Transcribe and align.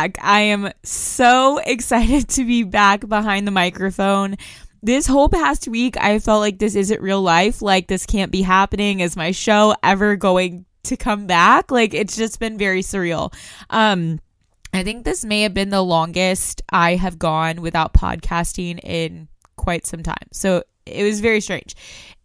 Back. 0.00 0.18
I 0.22 0.40
am 0.40 0.72
so 0.82 1.58
excited 1.66 2.28
to 2.30 2.44
be 2.44 2.62
back 2.62 3.06
behind 3.06 3.46
the 3.46 3.52
microphone. 3.52 4.36
This 4.82 5.06
whole 5.06 5.28
past 5.28 5.68
week, 5.68 5.96
I 5.98 6.18
felt 6.20 6.40
like 6.40 6.58
this 6.58 6.74
isn't 6.74 7.02
real 7.02 7.20
life. 7.20 7.60
Like, 7.60 7.86
this 7.86 8.06
can't 8.06 8.32
be 8.32 8.42
happening. 8.42 9.00
Is 9.00 9.16
my 9.16 9.30
show 9.30 9.74
ever 9.82 10.16
going 10.16 10.64
to 10.84 10.96
come 10.96 11.26
back? 11.26 11.70
Like, 11.70 11.92
it's 11.92 12.16
just 12.16 12.40
been 12.40 12.56
very 12.56 12.80
surreal. 12.80 13.34
Um, 13.68 14.20
I 14.72 14.82
think 14.82 15.04
this 15.04 15.24
may 15.24 15.42
have 15.42 15.52
been 15.52 15.68
the 15.68 15.82
longest 15.82 16.62
I 16.70 16.94
have 16.94 17.18
gone 17.18 17.60
without 17.60 17.92
podcasting 17.92 18.78
in 18.82 19.28
quite 19.56 19.86
some 19.86 20.02
time. 20.02 20.28
So 20.32 20.62
it 20.86 21.04
was 21.04 21.20
very 21.20 21.40
strange. 21.40 21.74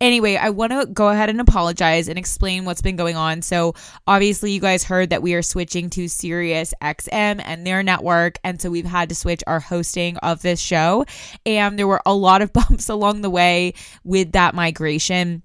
Anyway, 0.02 0.36
I 0.36 0.50
want 0.50 0.74
to 0.74 0.86
go 0.88 1.10
ahead 1.10 1.30
and 1.30 1.40
apologize 1.40 2.10
and 2.10 2.20
explain 2.20 2.66
what's 2.66 2.82
been 2.82 2.98
going 2.98 3.16
on. 3.16 3.42
So, 3.42 3.74
obviously, 4.08 4.52
you 4.52 4.60
guys 4.60 4.84
heard 4.84 5.10
that 5.10 5.22
we 5.22 5.34
are 5.36 5.42
switching 5.42 5.90
to 5.92 6.08
Sirius 6.08 6.74
XM 6.82 7.42
and 7.44 7.66
their 7.66 7.82
network. 7.82 8.38
And 8.44 8.62
so, 8.62 8.70
we've 8.70 8.86
had 8.86 9.10
to 9.10 9.16
switch 9.16 9.44
our 9.48 9.60
hosting 9.62 10.18
of 10.18 10.42
this 10.42 10.60
show. 10.60 11.06
And 11.46 11.80
there 11.80 11.88
were 11.88 12.02
a 12.06 12.14
lot 12.14 12.42
of 12.42 12.52
bumps 12.54 12.90
along 12.90 13.22
the 13.22 13.30
way 13.30 13.74
with 14.04 14.34
that 14.34 14.54
migration 14.54 15.44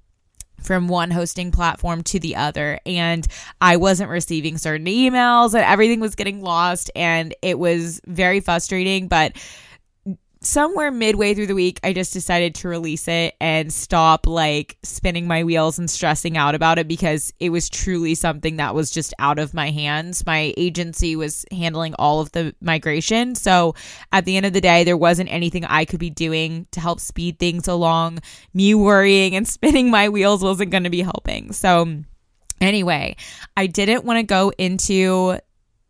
from 0.60 0.88
one 0.88 1.10
hosting 1.10 1.50
platform 1.50 2.02
to 2.02 2.20
the 2.20 2.36
other 2.36 2.78
and 2.84 3.26
I 3.62 3.76
wasn't 3.76 4.10
receiving 4.10 4.58
certain 4.58 4.86
emails 4.86 5.54
and 5.54 5.64
everything 5.64 6.00
was 6.00 6.14
getting 6.14 6.42
lost 6.42 6.90
and 6.94 7.34
it 7.40 7.58
was 7.58 7.98
very 8.06 8.40
frustrating 8.40 9.08
but 9.08 9.32
somewhere 10.42 10.90
midway 10.90 11.34
through 11.34 11.46
the 11.46 11.54
week, 11.54 11.80
I 11.84 11.92
just 11.92 12.12
decided 12.12 12.54
to 12.56 12.68
release 12.68 13.08
it 13.08 13.34
and 13.40 13.72
stop 13.72 14.26
like 14.26 14.78
spinning 14.82 15.26
my 15.26 15.44
wheels 15.44 15.78
and 15.78 15.90
stressing 15.90 16.36
out 16.36 16.54
about 16.54 16.78
it 16.78 16.88
because 16.88 17.32
it 17.40 17.50
was 17.50 17.68
truly 17.68 18.14
something 18.14 18.56
that 18.56 18.74
was 18.74 18.90
just 18.90 19.12
out 19.18 19.38
of 19.38 19.52
my 19.52 19.70
hands. 19.70 20.24
My 20.24 20.54
agency 20.56 21.14
was 21.16 21.44
handling 21.50 21.94
all 21.98 22.20
of 22.20 22.32
the 22.32 22.54
migration. 22.60 23.34
So 23.34 23.74
at 24.12 24.24
the 24.24 24.36
end 24.36 24.46
of 24.46 24.52
the 24.52 24.60
day, 24.60 24.84
there 24.84 24.96
wasn't 24.96 25.32
anything 25.32 25.64
I 25.64 25.84
could 25.84 26.00
be 26.00 26.10
doing 26.10 26.66
to 26.72 26.80
help 26.80 27.00
speed 27.00 27.38
things 27.38 27.68
along. 27.68 28.20
Me 28.54 28.74
worrying 28.74 29.36
and 29.36 29.46
spinning 29.60 29.90
my 29.90 30.08
wheels 30.08 30.42
wasn't 30.42 30.70
going 30.70 30.84
to 30.84 30.90
be 30.90 31.02
helping. 31.02 31.52
So 31.52 32.02
Anyway, 32.60 33.16
I 33.56 33.66
didn't 33.66 34.04
want 34.04 34.18
to 34.18 34.22
go 34.22 34.52
into 34.58 35.38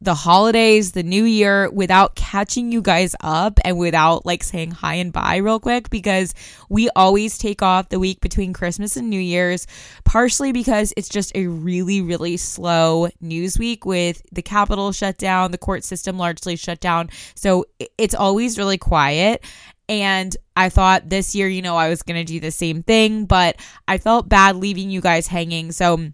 the 0.02 0.14
holidays, 0.14 0.92
the 0.92 1.02
new 1.02 1.24
year 1.24 1.70
without 1.70 2.14
catching 2.14 2.72
you 2.72 2.80
guys 2.80 3.14
up 3.20 3.60
and 3.64 3.78
without 3.78 4.24
like 4.24 4.42
saying 4.42 4.70
hi 4.70 4.94
and 4.94 5.12
bye 5.12 5.36
real 5.36 5.60
quick 5.60 5.90
because 5.90 6.34
we 6.70 6.88
always 6.96 7.36
take 7.36 7.60
off 7.60 7.90
the 7.90 7.98
week 7.98 8.20
between 8.20 8.54
Christmas 8.54 8.96
and 8.96 9.10
New 9.10 9.20
Year's, 9.20 9.66
partially 10.04 10.52
because 10.52 10.94
it's 10.96 11.08
just 11.08 11.32
a 11.34 11.46
really, 11.46 12.00
really 12.00 12.38
slow 12.38 13.08
news 13.20 13.58
week 13.58 13.84
with 13.84 14.22
the 14.32 14.42
Capitol 14.42 14.90
shut 14.92 15.18
down, 15.18 15.50
the 15.50 15.58
court 15.58 15.84
system 15.84 16.16
largely 16.16 16.56
shut 16.56 16.80
down. 16.80 17.10
So 17.34 17.66
it's 17.98 18.14
always 18.14 18.56
really 18.56 18.78
quiet. 18.78 19.44
And 19.90 20.34
I 20.56 20.68
thought 20.68 21.08
this 21.08 21.34
year, 21.34 21.48
you 21.48 21.62
know, 21.62 21.76
I 21.76 21.88
was 21.88 22.02
going 22.02 22.24
to 22.24 22.32
do 22.32 22.38
the 22.38 22.52
same 22.52 22.82
thing, 22.84 23.24
but 23.26 23.56
I 23.88 23.98
felt 23.98 24.28
bad 24.28 24.56
leaving 24.56 24.88
you 24.88 25.00
guys 25.00 25.26
hanging. 25.26 25.72
So, 25.72 26.12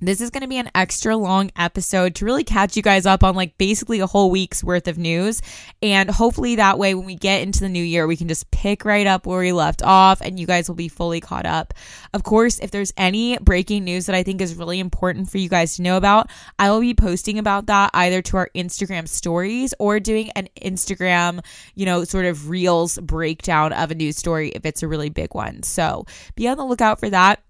this 0.00 0.20
is 0.20 0.30
going 0.30 0.42
to 0.42 0.48
be 0.48 0.58
an 0.58 0.70
extra 0.74 1.16
long 1.16 1.50
episode 1.56 2.14
to 2.16 2.24
really 2.24 2.44
catch 2.44 2.76
you 2.76 2.82
guys 2.82 3.06
up 3.06 3.24
on 3.24 3.34
like 3.34 3.56
basically 3.56 4.00
a 4.00 4.06
whole 4.06 4.30
week's 4.30 4.62
worth 4.62 4.88
of 4.88 4.98
news. 4.98 5.40
And 5.82 6.10
hopefully 6.10 6.56
that 6.56 6.78
way, 6.78 6.94
when 6.94 7.06
we 7.06 7.14
get 7.14 7.42
into 7.42 7.60
the 7.60 7.68
new 7.68 7.82
year, 7.82 8.06
we 8.06 8.16
can 8.16 8.28
just 8.28 8.50
pick 8.50 8.84
right 8.84 9.06
up 9.06 9.26
where 9.26 9.40
we 9.40 9.52
left 9.52 9.82
off 9.82 10.20
and 10.20 10.38
you 10.38 10.46
guys 10.46 10.68
will 10.68 10.76
be 10.76 10.88
fully 10.88 11.20
caught 11.20 11.46
up. 11.46 11.72
Of 12.12 12.24
course, 12.24 12.58
if 12.58 12.70
there's 12.70 12.92
any 12.96 13.38
breaking 13.38 13.84
news 13.84 14.06
that 14.06 14.14
I 14.14 14.22
think 14.22 14.40
is 14.40 14.54
really 14.54 14.80
important 14.80 15.30
for 15.30 15.38
you 15.38 15.48
guys 15.48 15.76
to 15.76 15.82
know 15.82 15.96
about, 15.96 16.30
I 16.58 16.70
will 16.70 16.80
be 16.80 16.94
posting 16.94 17.38
about 17.38 17.66
that 17.66 17.90
either 17.94 18.20
to 18.22 18.36
our 18.36 18.50
Instagram 18.54 19.08
stories 19.08 19.72
or 19.78 19.98
doing 19.98 20.30
an 20.30 20.48
Instagram, 20.60 21.42
you 21.74 21.86
know, 21.86 22.04
sort 22.04 22.26
of 22.26 22.50
reels 22.50 22.98
breakdown 22.98 23.72
of 23.72 23.90
a 23.90 23.94
news 23.94 24.16
story 24.16 24.50
if 24.50 24.66
it's 24.66 24.82
a 24.82 24.88
really 24.88 25.08
big 25.08 25.34
one. 25.34 25.62
So 25.62 26.04
be 26.34 26.48
on 26.48 26.58
the 26.58 26.66
lookout 26.66 27.00
for 27.00 27.08
that. 27.08 27.42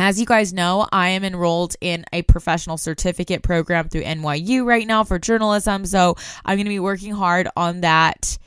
As 0.00 0.20
you 0.20 0.26
guys 0.26 0.52
know, 0.52 0.86
I 0.92 1.08
am 1.08 1.24
enrolled 1.24 1.74
in 1.80 2.04
a 2.12 2.22
professional 2.22 2.78
certificate 2.78 3.42
program 3.42 3.88
through 3.88 4.04
NYU 4.04 4.64
right 4.64 4.86
now 4.86 5.02
for 5.02 5.18
journalism. 5.18 5.84
So 5.86 6.14
I'm 6.44 6.56
going 6.56 6.66
to 6.66 6.70
be 6.70 6.78
working 6.78 7.12
hard 7.12 7.48
on 7.56 7.80
that 7.80 8.38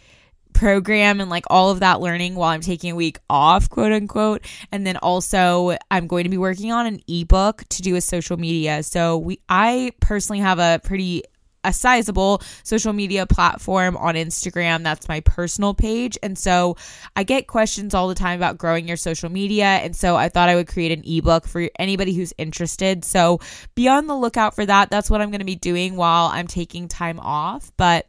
program 0.54 1.20
and 1.20 1.30
like 1.30 1.44
all 1.50 1.70
of 1.70 1.82
that 1.82 2.00
learning 2.00 2.36
while 2.36 2.52
I'm 2.52 2.62
taking 2.62 2.92
a 2.92 2.96
week 2.96 3.20
off, 3.30 3.70
quote 3.70 3.92
unquote. 3.92 4.46
And 4.72 4.88
then 4.88 4.96
also 4.96 5.76
I'm 5.90 6.08
going 6.08 6.24
to 6.24 6.30
be 6.30 6.38
working 6.38 6.72
on 6.72 6.86
an 6.86 7.02
ebook 7.10 7.66
to 7.70 7.82
do 7.82 7.94
with 7.94 8.06
social 8.06 8.38
media. 8.38 8.82
So 8.82 9.18
we 9.18 9.42
I 9.50 9.92
personally 10.00 10.40
have 10.40 10.60
a 10.60 10.80
pretty 10.82 11.24
a 11.64 11.74
sizable 11.74 12.42
social 12.64 12.94
media 12.94 13.26
platform 13.26 13.98
on 13.98 14.16
Instagram. 14.16 14.84
That's 14.84 15.08
my 15.08 15.20
personal 15.22 15.74
page. 15.74 16.18
And 16.24 16.38
so 16.38 16.78
I 17.16 17.24
get 17.24 17.48
questions 17.48 17.94
all 17.94 18.08
the 18.08 18.16
time 18.16 18.40
about 18.40 18.58
growing 18.58 18.88
your 18.88 18.98
social 18.98 19.30
media. 19.30 19.66
And 19.66 19.96
so 19.96 20.16
I 20.16 20.30
thought 20.30 20.50
I 20.50 20.56
would 20.56 20.68
create 20.68 20.92
an 20.92 21.04
ebook 21.06 21.48
for 21.48 21.70
anybody 21.78 22.14
who's 22.14 22.34
interested. 22.38 23.06
So 23.06 23.40
be 23.76 23.88
on 23.88 24.08
the 24.08 24.16
lookout 24.16 24.56
for 24.56 24.66
that. 24.66 24.90
That's 24.90 25.10
what 25.10 25.22
I'm 25.22 25.30
going 25.30 25.40
to 25.40 25.46
be 25.46 25.56
doing 25.56 25.96
while 25.96 26.28
I'm 26.28 26.48
taking 26.48 26.88
time 26.88 27.20
off. 27.20 27.72
But 27.78 28.08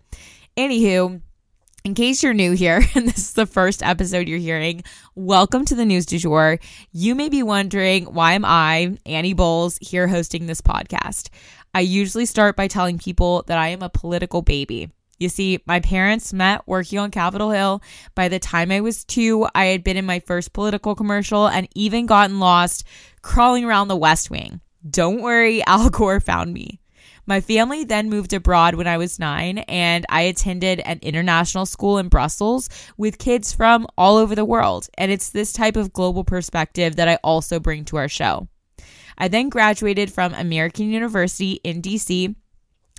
anywho, 0.57 1.21
in 1.85 1.95
case 1.95 2.23
you're 2.23 2.35
new 2.35 2.53
here 2.53 2.83
and 2.95 3.09
this 3.09 3.19
is 3.19 3.33
the 3.33 3.47
first 3.47 3.83
episode 3.83 4.29
you're 4.29 4.39
hearing, 4.39 4.83
welcome 5.15 5.65
to 5.65 5.75
the 5.75 5.85
news 5.85 6.07
du 6.07 6.19
jour. 6.19 6.59
You 6.93 7.15
may 7.15 7.29
be 7.29 7.43
wondering 7.43 8.05
why 8.05 8.33
am 8.35 8.45
I, 8.45 8.97
Annie 9.05 9.35
Bowles, 9.35 9.79
here 9.81 10.09
hosting 10.09 10.47
this 10.47 10.61
podcast? 10.61 11.29
I 11.75 11.81
usually 11.81 12.27
start 12.27 12.57
by 12.57 12.69
telling 12.69 12.99
people 12.99 13.45
that 13.47 13.59
I 13.59 13.69
am 13.69 13.83
a 13.83 13.89
political 13.89 14.43
baby. 14.43 14.91
You 15.19 15.29
see, 15.29 15.61
my 15.67 15.81
parents 15.81 16.33
met 16.33 16.67
working 16.67 16.99
on 16.99 17.11
Capitol 17.11 17.51
Hill. 17.51 17.83
By 18.15 18.29
the 18.29 18.39
time 18.39 18.73
I 18.73 18.81
was 18.81 19.05
two, 19.05 19.47
I 19.55 19.67
had 19.67 19.85
been 19.85 19.97
in 19.97 20.05
my 20.05 20.21
first 20.21 20.53
political 20.53 20.95
commercial 20.95 21.47
and 21.47 21.69
even 21.75 22.07
gotten 22.07 22.41
lost 22.41 22.85
crawling 23.23 23.65
around 23.65 23.89
the 23.89 23.97
West 23.97 24.31
Wing. 24.31 24.61
Don't 24.89 25.23
worry, 25.23 25.63
Al 25.67 25.91
Gore 25.91 26.21
found 26.21 26.53
me. 26.53 26.82
My 27.25 27.41
family 27.41 27.85
then 27.85 28.11
moved 28.11 28.33
abroad 28.33 28.75
when 28.75 28.89
I 28.89 28.97
was 28.97 29.21
nine, 29.21 29.59
and 29.59 30.05
I 30.09 30.23
attended 30.23 30.81
an 30.81 30.99
international 31.03 31.67
school 31.67 31.99
in 31.99 32.09
Brussels 32.09 32.69
with 32.97 33.19
kids 33.19 33.53
from 33.53 33.87
all 33.97 34.17
over 34.17 34.35
the 34.35 34.45
world. 34.45 34.89
And 34.99 35.13
it's 35.13 35.31
this 35.31 35.53
type 35.53 35.77
of 35.77 35.93
global 35.93 36.25
perspective 36.25 36.97
that 36.97 37.09
I 37.09 37.19
also 37.23 37.61
bring 37.61 37.85
to 37.87 37.97
our 37.97 38.09
show. 38.09 38.49
I 39.17 39.29
then 39.29 39.51
graduated 39.51 40.13
from 40.13 40.35
American 40.35 40.91
University 40.91 41.61
in 41.63 41.81
DC 41.81 42.35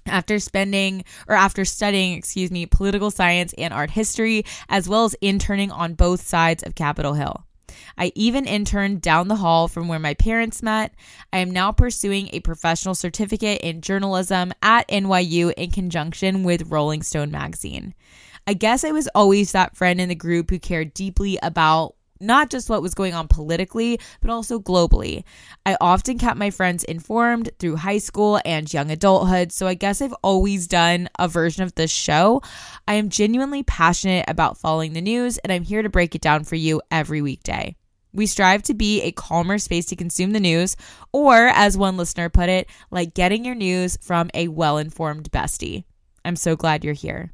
after 0.06 0.40
spending 0.40 1.04
or 1.28 1.36
after 1.36 1.66
studying, 1.66 2.14
excuse 2.14 2.52
me, 2.52 2.66
political 2.66 3.12
science 3.12 3.54
and 3.58 3.74
art 3.74 3.92
history, 3.92 4.46
as 4.70 4.88
well 4.88 5.06
as 5.06 5.16
interning 5.22 5.72
on 5.72 5.96
both 5.96 6.22
sides 6.22 6.64
of 6.64 6.76
Capitol 6.76 7.14
Hill. 7.14 7.46
I 7.98 8.12
even 8.16 8.46
interned 8.46 9.02
down 9.02 9.28
the 9.28 9.36
hall 9.36 9.68
from 9.68 9.88
where 9.88 10.00
my 10.00 10.14
parents 10.14 10.64
met. 10.64 10.94
I 11.32 11.40
am 11.40 11.52
now 11.52 11.72
pursuing 11.72 12.30
a 12.32 12.40
professional 12.40 12.96
certificate 12.96 13.62
in 13.62 13.82
journalism 13.82 14.54
at 14.62 14.88
NYU 14.88 15.54
in 15.54 15.72
conjunction 15.72 16.44
with 16.44 16.72
Rolling 16.72 17.04
Stone 17.04 17.32
magazine. 17.32 17.94
I 18.46 18.54
guess 18.54 18.84
I 18.84 18.92
was 18.92 19.08
always 19.16 19.52
that 19.54 19.76
friend 19.76 20.02
in 20.02 20.10
the 20.10 20.16
group 20.16 20.50
who 20.50 20.60
cared 20.60 20.94
deeply 20.94 21.40
about 21.42 21.96
not 22.24 22.50
just 22.50 22.70
what 22.70 22.82
was 22.82 22.94
going 22.94 23.14
on 23.14 23.28
politically, 23.28 24.00
but 24.22 24.32
also 24.32 24.60
globally. 24.60 25.24
I 25.66 25.78
often 25.80 26.18
kept 26.18 26.38
my 26.38 26.50
friends 26.50 26.84
informed 26.84 27.50
through 27.60 27.76
high 27.76 27.98
school 27.98 28.40
and 28.46 28.74
young 28.74 28.90
adulthood, 28.90 29.52
so 29.52 29.68
I 29.68 29.74
guess 29.74 30.02
I've 30.02 30.16
always 30.24 30.68
done 30.68 31.10
a 31.20 31.28
version 31.28 31.64
of 31.64 31.76
this 31.76 31.92
show. 31.92 32.42
I 32.88 32.96
am 32.96 33.10
genuinely 33.10 33.64
passionate 33.64 34.26
about 34.28 34.58
following 34.58 34.94
the 34.94 35.02
news, 35.02 35.38
and 35.40 35.52
I'm 35.52 35.64
here 35.64 35.82
to 35.82 35.90
break 35.90 36.16
it 36.16 36.22
down 36.22 36.44
for 36.44 36.56
you 36.56 36.82
every 36.90 37.22
weekday. 37.22 37.76
We 38.14 38.28
strive 38.28 38.62
to 38.64 38.76
be 38.76 39.02
a 39.02 39.12
calmer 39.12 39.58
space 39.58 39.88
to 39.88 39.96
consume 39.96 40.32
the 40.32 40.40
news, 40.40 40.76
or 41.12 41.48
as 41.48 41.78
one 41.78 41.98
listener 41.98 42.30
put 42.30 42.48
it, 42.48 42.68
like 42.92 43.16
getting 43.16 43.44
your 43.44 43.56
news 43.56 43.98
from 44.02 44.30
a 44.34 44.48
well 44.48 44.78
informed 44.78 45.32
bestie. 45.32 45.84
I'm 46.24 46.36
so 46.36 46.56
glad 46.56 46.84
you're 46.84 46.94
here. 46.94 47.34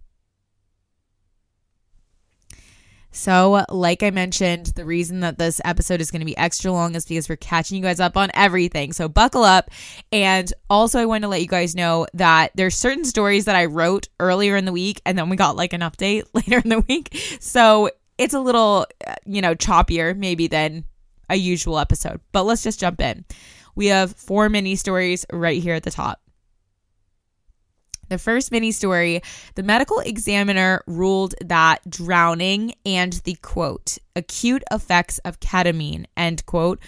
So, 3.11 3.65
like 3.69 4.03
I 4.03 4.11
mentioned, 4.11 4.67
the 4.75 4.85
reason 4.85 5.21
that 5.21 5.39
this 5.39 5.59
episode 5.65 5.99
is 5.99 6.11
going 6.11 6.19
to 6.19 6.25
be 6.25 6.37
extra 6.37 6.71
long 6.71 6.93
is 6.95 7.05
because 7.05 7.27
we're 7.27 7.37
catching 7.37 7.77
you 7.77 7.83
guys 7.83 7.99
up 7.99 8.15
on 8.15 8.29
everything. 8.33 8.93
So, 8.93 9.09
buckle 9.09 9.43
up. 9.43 9.71
And 10.11 10.51
also, 10.69 10.99
I 10.99 11.05
want 11.05 11.23
to 11.23 11.27
let 11.27 11.41
you 11.41 11.47
guys 11.47 11.75
know 11.75 12.05
that 12.13 12.51
there's 12.53 12.75
certain 12.75 13.05
stories 13.05 13.45
that 13.45 13.55
I 13.55 13.65
wrote 13.65 14.09
earlier 14.19 14.55
in 14.55 14.65
the 14.65 14.71
week, 14.71 15.01
and 15.05 15.17
then 15.17 15.29
we 15.29 15.37
got 15.37 15.55
like 15.55 15.73
an 15.73 15.81
update 15.81 16.25
later 16.33 16.61
in 16.63 16.69
the 16.69 16.81
week. 16.87 17.17
So, 17.39 17.89
it's 18.17 18.33
a 18.33 18.39
little, 18.39 18.85
uh, 19.07 19.15
you 19.25 19.41
know, 19.41 19.55
choppier 19.55 20.15
maybe 20.15 20.47
than 20.47 20.85
a 21.29 21.35
usual 21.35 21.79
episode. 21.79 22.21
But 22.31 22.43
let's 22.43 22.63
just 22.63 22.79
jump 22.79 23.01
in. 23.01 23.25
We 23.75 23.87
have 23.87 24.15
four 24.15 24.49
mini 24.49 24.75
stories 24.75 25.25
right 25.31 25.61
here 25.61 25.73
at 25.73 25.83
the 25.83 25.91
top. 25.91 26.19
The 28.09 28.17
first 28.17 28.51
mini 28.51 28.71
story 28.71 29.21
the 29.55 29.63
medical 29.63 29.99
examiner 29.99 30.83
ruled 30.87 31.35
that 31.45 31.87
drowning 31.89 32.73
and 32.85 33.13
the 33.23 33.35
quote, 33.35 33.97
acute 34.15 34.63
effects 34.71 35.19
of 35.19 35.39
ketamine, 35.39 36.05
end 36.17 36.45
quote, 36.45 36.79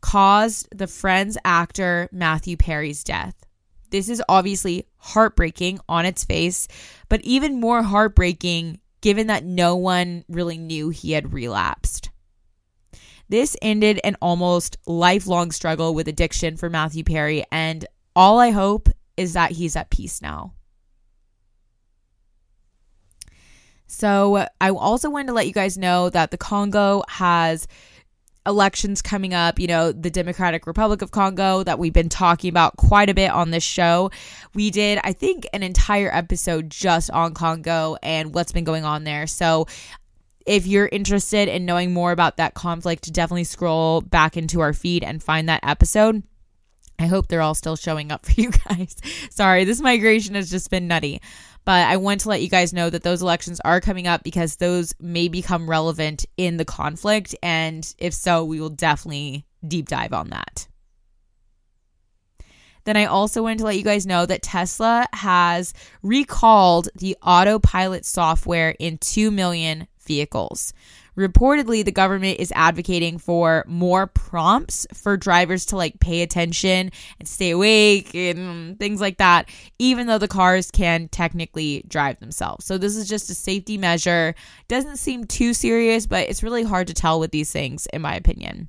caused 0.00 0.68
the 0.70 0.86
Friends 0.86 1.36
actor 1.44 2.08
Matthew 2.12 2.56
Perry's 2.56 3.02
death. 3.02 3.34
This 3.90 4.08
is 4.08 4.22
obviously 4.28 4.86
heartbreaking 4.98 5.80
on 5.88 6.06
its 6.06 6.24
face, 6.24 6.68
but 7.08 7.22
even 7.22 7.60
more 7.60 7.82
heartbreaking 7.82 8.80
given 9.00 9.28
that 9.28 9.44
no 9.44 9.76
one 9.76 10.24
really 10.28 10.58
knew 10.58 10.90
he 10.90 11.12
had 11.12 11.32
relapsed. 11.32 12.10
This 13.28 13.56
ended 13.60 14.00
an 14.04 14.16
almost 14.22 14.78
lifelong 14.86 15.50
struggle 15.50 15.94
with 15.94 16.08
addiction 16.08 16.56
for 16.56 16.70
Matthew 16.70 17.04
Perry, 17.04 17.44
and 17.50 17.84
all 18.16 18.38
I 18.38 18.50
hope 18.50 18.88
is 19.16 19.34
that 19.34 19.52
he's 19.52 19.76
at 19.76 19.90
peace 19.90 20.22
now. 20.22 20.54
So, 23.88 24.46
I 24.60 24.70
also 24.70 25.10
wanted 25.10 25.28
to 25.28 25.32
let 25.32 25.46
you 25.46 25.52
guys 25.52 25.76
know 25.76 26.10
that 26.10 26.30
the 26.30 26.38
Congo 26.38 27.02
has 27.08 27.66
elections 28.46 29.02
coming 29.02 29.34
up, 29.34 29.58
you 29.58 29.66
know, 29.66 29.92
the 29.92 30.10
Democratic 30.10 30.66
Republic 30.66 31.02
of 31.02 31.10
Congo 31.10 31.62
that 31.62 31.78
we've 31.78 31.92
been 31.92 32.08
talking 32.08 32.48
about 32.48 32.76
quite 32.76 33.10
a 33.10 33.14
bit 33.14 33.30
on 33.30 33.50
this 33.50 33.64
show. 33.64 34.10
We 34.54 34.70
did, 34.70 34.98
I 35.04 35.12
think, 35.12 35.46
an 35.52 35.62
entire 35.62 36.14
episode 36.14 36.70
just 36.70 37.10
on 37.10 37.34
Congo 37.34 37.96
and 38.02 38.34
what's 38.34 38.52
been 38.52 38.64
going 38.64 38.84
on 38.84 39.04
there. 39.04 39.26
So, 39.26 39.66
if 40.46 40.66
you're 40.66 40.88
interested 40.90 41.48
in 41.48 41.66
knowing 41.66 41.92
more 41.92 42.12
about 42.12 42.38
that 42.38 42.54
conflict, 42.54 43.12
definitely 43.12 43.44
scroll 43.44 44.00
back 44.00 44.36
into 44.36 44.60
our 44.60 44.72
feed 44.72 45.04
and 45.04 45.22
find 45.22 45.48
that 45.48 45.60
episode. 45.62 46.22
I 46.98 47.06
hope 47.06 47.28
they're 47.28 47.42
all 47.42 47.54
still 47.54 47.76
showing 47.76 48.10
up 48.10 48.26
for 48.26 48.32
you 48.40 48.50
guys. 48.50 48.96
Sorry, 49.30 49.64
this 49.64 49.80
migration 49.80 50.34
has 50.34 50.50
just 50.50 50.70
been 50.70 50.88
nutty. 50.88 51.20
But 51.68 51.86
I 51.86 51.98
want 51.98 52.22
to 52.22 52.30
let 52.30 52.40
you 52.40 52.48
guys 52.48 52.72
know 52.72 52.88
that 52.88 53.02
those 53.02 53.20
elections 53.20 53.60
are 53.62 53.78
coming 53.78 54.06
up 54.06 54.24
because 54.24 54.56
those 54.56 54.94
may 54.98 55.28
become 55.28 55.68
relevant 55.68 56.24
in 56.38 56.56
the 56.56 56.64
conflict. 56.64 57.34
And 57.42 57.86
if 57.98 58.14
so, 58.14 58.42
we 58.42 58.58
will 58.58 58.70
definitely 58.70 59.44
deep 59.66 59.86
dive 59.86 60.14
on 60.14 60.30
that. 60.30 60.66
Then 62.84 62.96
I 62.96 63.04
also 63.04 63.42
wanted 63.42 63.58
to 63.58 63.64
let 63.64 63.76
you 63.76 63.82
guys 63.82 64.06
know 64.06 64.24
that 64.24 64.40
Tesla 64.40 65.06
has 65.12 65.74
recalled 66.02 66.88
the 66.94 67.18
autopilot 67.22 68.06
software 68.06 68.74
in 68.78 68.96
2 68.96 69.30
million 69.30 69.88
vehicles. 70.06 70.72
Reportedly, 71.18 71.84
the 71.84 71.90
government 71.90 72.38
is 72.38 72.52
advocating 72.54 73.18
for 73.18 73.64
more 73.66 74.06
prompts 74.06 74.86
for 74.94 75.16
drivers 75.16 75.66
to 75.66 75.76
like 75.76 75.98
pay 75.98 76.22
attention 76.22 76.92
and 77.18 77.26
stay 77.26 77.50
awake 77.50 78.14
and 78.14 78.78
things 78.78 79.00
like 79.00 79.18
that, 79.18 79.48
even 79.80 80.06
though 80.06 80.18
the 80.18 80.28
cars 80.28 80.70
can 80.70 81.08
technically 81.08 81.84
drive 81.88 82.20
themselves. 82.20 82.66
So, 82.66 82.78
this 82.78 82.94
is 82.94 83.08
just 83.08 83.30
a 83.30 83.34
safety 83.34 83.76
measure. 83.76 84.36
Doesn't 84.68 84.98
seem 84.98 85.24
too 85.24 85.54
serious, 85.54 86.06
but 86.06 86.28
it's 86.28 86.44
really 86.44 86.62
hard 86.62 86.86
to 86.86 86.94
tell 86.94 87.18
with 87.18 87.32
these 87.32 87.50
things, 87.50 87.86
in 87.92 88.00
my 88.00 88.14
opinion. 88.14 88.68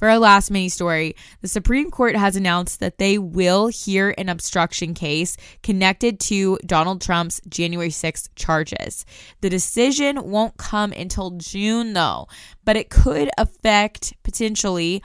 For 0.00 0.08
our 0.08 0.18
last 0.18 0.50
mini 0.50 0.70
story, 0.70 1.14
the 1.42 1.46
Supreme 1.46 1.90
Court 1.90 2.16
has 2.16 2.34
announced 2.34 2.80
that 2.80 2.96
they 2.96 3.18
will 3.18 3.66
hear 3.66 4.14
an 4.16 4.30
obstruction 4.30 4.94
case 4.94 5.36
connected 5.62 6.18
to 6.20 6.58
Donald 6.64 7.02
Trump's 7.02 7.38
January 7.50 7.90
6th 7.90 8.30
charges. 8.34 9.04
The 9.42 9.50
decision 9.50 10.30
won't 10.30 10.56
come 10.56 10.92
until 10.92 11.32
June, 11.32 11.92
though, 11.92 12.28
but 12.64 12.78
it 12.78 12.88
could 12.88 13.28
affect 13.36 14.14
potentially 14.22 15.02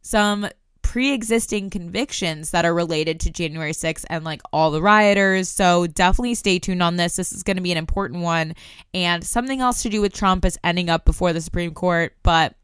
some 0.00 0.48
pre 0.80 1.12
existing 1.12 1.68
convictions 1.68 2.50
that 2.52 2.64
are 2.64 2.72
related 2.72 3.20
to 3.20 3.30
January 3.30 3.72
6th 3.72 4.06
and 4.08 4.24
like 4.24 4.40
all 4.50 4.70
the 4.70 4.80
rioters. 4.80 5.50
So 5.50 5.86
definitely 5.88 6.34
stay 6.36 6.58
tuned 6.58 6.82
on 6.82 6.96
this. 6.96 7.16
This 7.16 7.32
is 7.32 7.42
going 7.42 7.58
to 7.58 7.62
be 7.62 7.72
an 7.72 7.76
important 7.76 8.22
one. 8.22 8.54
And 8.94 9.22
something 9.22 9.60
else 9.60 9.82
to 9.82 9.90
do 9.90 10.00
with 10.00 10.14
Trump 10.14 10.46
is 10.46 10.58
ending 10.64 10.88
up 10.88 11.04
before 11.04 11.34
the 11.34 11.42
Supreme 11.42 11.74
Court, 11.74 12.16
but 12.22 12.54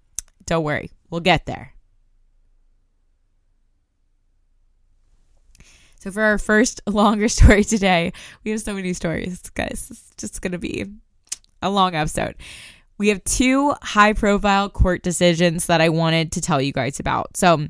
don't 0.47 0.65
worry, 0.65 0.91
we'll 1.11 1.21
get 1.21 1.45
there. 1.45 1.74
So 6.05 6.11
for 6.11 6.23
our 6.23 6.37
first 6.37 6.83
longer 6.87 7.29
story 7.31 7.65
today, 7.65 8.12
we 8.45 8.51
have 8.51 8.61
so 8.61 8.75
many 8.75 8.93
stories, 8.93 9.41
guys. 9.55 9.89
It's 9.91 10.11
just 10.19 10.43
going 10.43 10.53
to 10.53 10.59
be 10.59 10.85
a 11.62 11.71
long 11.71 11.95
episode. 11.95 12.35
We 12.99 13.09
have 13.09 13.25
two 13.25 13.75
high 13.81 14.12
profile 14.12 14.69
court 14.69 15.03
decisions 15.03 15.65
that 15.65 15.81
I 15.81 15.89
wanted 15.89 16.31
to 16.33 16.43
tell 16.43 16.61
you 16.61 16.75
guys 16.75 17.01
about. 17.01 17.39
So 17.39 17.69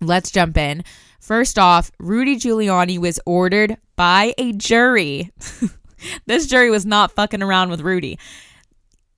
let's 0.00 0.30
jump 0.30 0.56
in. 0.56 0.82
First 1.20 1.58
off, 1.58 1.92
Rudy 1.98 2.36
Giuliani 2.36 2.98
was 2.98 3.20
ordered 3.26 3.76
by 3.96 4.32
a 4.38 4.54
jury. 4.54 5.30
this 6.26 6.46
jury 6.46 6.70
was 6.70 6.86
not 6.86 7.12
fucking 7.12 7.42
around 7.42 7.68
with 7.68 7.82
Rudy. 7.82 8.18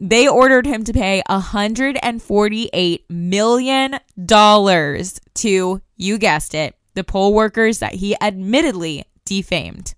They 0.00 0.26
ordered 0.26 0.66
him 0.66 0.82
to 0.84 0.92
pay 0.92 1.22
$148 1.28 3.04
million 3.08 4.00
to, 4.26 5.82
you 5.96 6.18
guessed 6.18 6.54
it, 6.54 6.74
the 6.94 7.04
poll 7.04 7.34
workers 7.34 7.78
that 7.78 7.94
he 7.94 8.16
admittedly 8.20 9.04
defamed. 9.24 9.94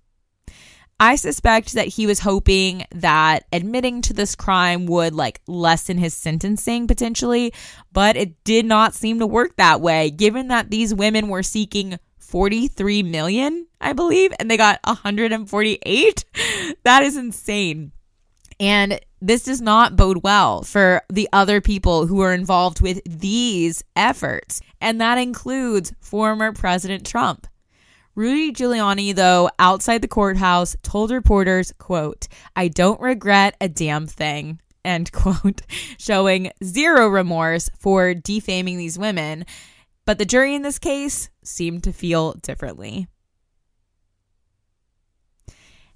I 1.01 1.17
suspect 1.17 1.73
that 1.73 1.89
he 1.89 2.07
was 2.07 2.21
hoping 2.21 2.85
that 2.93 3.45
admitting 3.53 4.03
to 4.03 4.13
this 4.13 4.37
crime 4.37 4.87
would 4.87 5.15
like 5.15 5.41
lessen 5.49 5.99
his 5.99 6.15
sentencing 6.15 6.87
potentially, 6.87 7.53
but 7.93 8.17
it 8.17 8.45
did 8.45 8.67
not 8.67 8.95
seem 8.95 9.19
to 9.19 9.27
work 9.27 9.57
that 9.57 9.81
way 9.81 10.11
given 10.11 10.49
that 10.49 10.71
these 10.71 10.95
women 10.95 11.29
were 11.29 11.43
seeking 11.43 11.99
43 12.21 13.03
million, 13.03 13.67
I 13.81 13.95
believe, 13.95 14.33
and 14.39 14.49
they 14.49 14.57
got 14.57 14.79
148. 14.85 16.25
that 16.85 17.03
is 17.03 17.17
insane. 17.17 17.91
And 18.61 19.01
this 19.21 19.43
does 19.43 19.61
not 19.61 19.97
bode 19.97 20.23
well 20.23 20.63
for 20.63 21.03
the 21.09 21.29
other 21.33 21.61
people 21.61 22.07
who 22.07 22.21
are 22.21 22.33
involved 22.33 22.81
with 22.81 23.01
these 23.05 23.83
efforts. 23.97 24.61
And 24.83 25.01
that 25.01 25.17
includes 25.17 25.95
former 26.01 26.53
President 26.53 27.07
Trump. 27.07 27.47
Rudy 28.17 28.53
Giuliani, 28.53 29.15
though, 29.15 29.49
outside 29.59 30.03
the 30.03 30.09
courthouse, 30.09 30.77
told 30.83 31.13
reporters, 31.13 31.73
quote, 31.79 32.27
I 32.57 32.67
don't 32.67 33.01
regret 33.01 33.57
a 33.61 33.69
damn 33.69 34.09
thing, 34.09 34.61
end 34.85 35.13
quote, 35.13 35.63
showing 35.99 36.51
zero 36.63 37.07
remorse 37.07 37.71
for 37.79 38.13
defaming 38.13 38.77
these 38.77 38.99
women. 38.99 39.47
But 40.05 40.19
the 40.19 40.27
jury 40.27 40.55
in 40.55 40.63
this 40.63 40.81
case 40.81 41.31
seemed 41.45 41.85
to 41.85 41.93
feel 41.93 42.33
differently. 42.35 43.07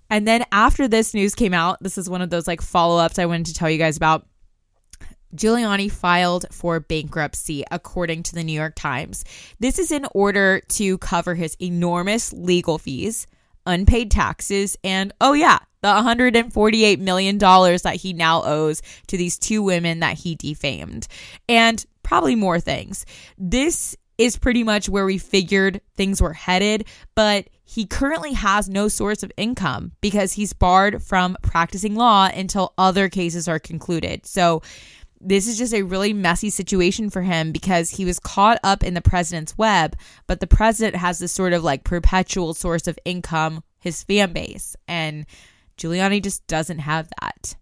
And 0.09 0.29
then 0.29 0.45
after 0.53 0.87
this 0.87 1.13
news 1.13 1.35
came 1.35 1.53
out, 1.53 1.83
this 1.83 1.99
is 1.99 2.09
one 2.09 2.23
of 2.23 2.31
those 2.31 2.47
like 2.47 2.63
follow 2.63 2.99
ups 2.99 3.19
I 3.19 3.27
wanted 3.27 3.47
to 3.47 3.55
tell 3.55 3.69
you 3.69 3.79
guys 3.79 3.97
about. 3.97 4.27
Giuliani 5.35 5.91
filed 5.91 6.47
for 6.51 6.81
bankruptcy, 6.81 7.65
according 7.71 8.23
to 8.25 8.35
the 8.35 8.45
New 8.45 8.53
York 8.53 8.75
Times. 8.75 9.25
This 9.59 9.79
is 9.79 9.91
in 9.91 10.07
order 10.15 10.61
to 10.71 10.99
cover 10.99 11.35
his 11.35 11.57
enormous 11.61 12.33
legal 12.33 12.79
fees, 12.79 13.27
unpaid 13.67 14.11
taxes, 14.11 14.77
and 14.85 15.13
oh, 15.21 15.33
yeah, 15.33 15.59
the 15.83 15.89
$148 15.89 16.99
million 16.99 17.39
that 17.39 17.99
he 18.01 18.13
now 18.13 18.43
owes 18.43 18.83
to 19.09 19.17
these 19.17 19.39
two 19.39 19.63
women 19.63 20.01
that 20.01 20.19
he 20.19 20.35
defamed, 20.35 21.07
and 21.49 21.85
probably 22.03 22.35
more 22.35 22.61
things. 22.61 23.05
This 23.37 23.97
is 24.19 24.39
pretty 24.39 24.65
much 24.65 24.89
where 24.89 25.05
we 25.05 25.19
figured 25.19 25.81
things 25.95 26.23
were 26.23 26.33
headed, 26.33 26.87
but 27.15 27.49
he 27.65 27.85
currently 27.85 28.33
has 28.33 28.69
no 28.69 28.89
source 28.89 29.23
of 29.23 29.33
income 29.37 29.93
because 30.01 30.33
he's 30.33 30.53
barred 30.53 31.03
from 31.03 31.37
practicing 31.43 31.95
law 31.95 32.31
until 32.35 32.73
other 32.79 33.09
cases 33.09 33.49
are 33.49 33.59
concluded. 33.59 34.25
So, 34.25 34.63
this 35.27 35.49
is 35.49 35.59
just 35.59 35.75
a 35.75 35.83
really 35.83 36.13
messy 36.13 36.51
situation 36.51 37.11
for 37.11 37.23
him 37.23 37.51
because 37.51 37.91
he 37.91 38.05
was 38.05 38.21
caught 38.21 38.59
up 38.63 38.85
in 38.85 38.95
the 38.95 39.01
president's 39.01 39.59
web, 39.59 39.97
but 40.29 40.39
the 40.39 40.47
president 40.47 40.95
has 40.95 41.19
this 41.19 41.33
sort 41.33 41.53
of 41.53 41.65
like 41.65 41.83
perpetual 41.83 42.55
source 42.55 42.87
of 42.87 42.99
income, 43.05 43.65
his 43.81 44.05
fan 44.05 44.33
base, 44.33 44.77
and 44.87 45.27
Giuliani 45.77 46.23
just 46.23 46.47
doesn't 46.47 46.79
have 46.79 47.09
that. 47.21 47.57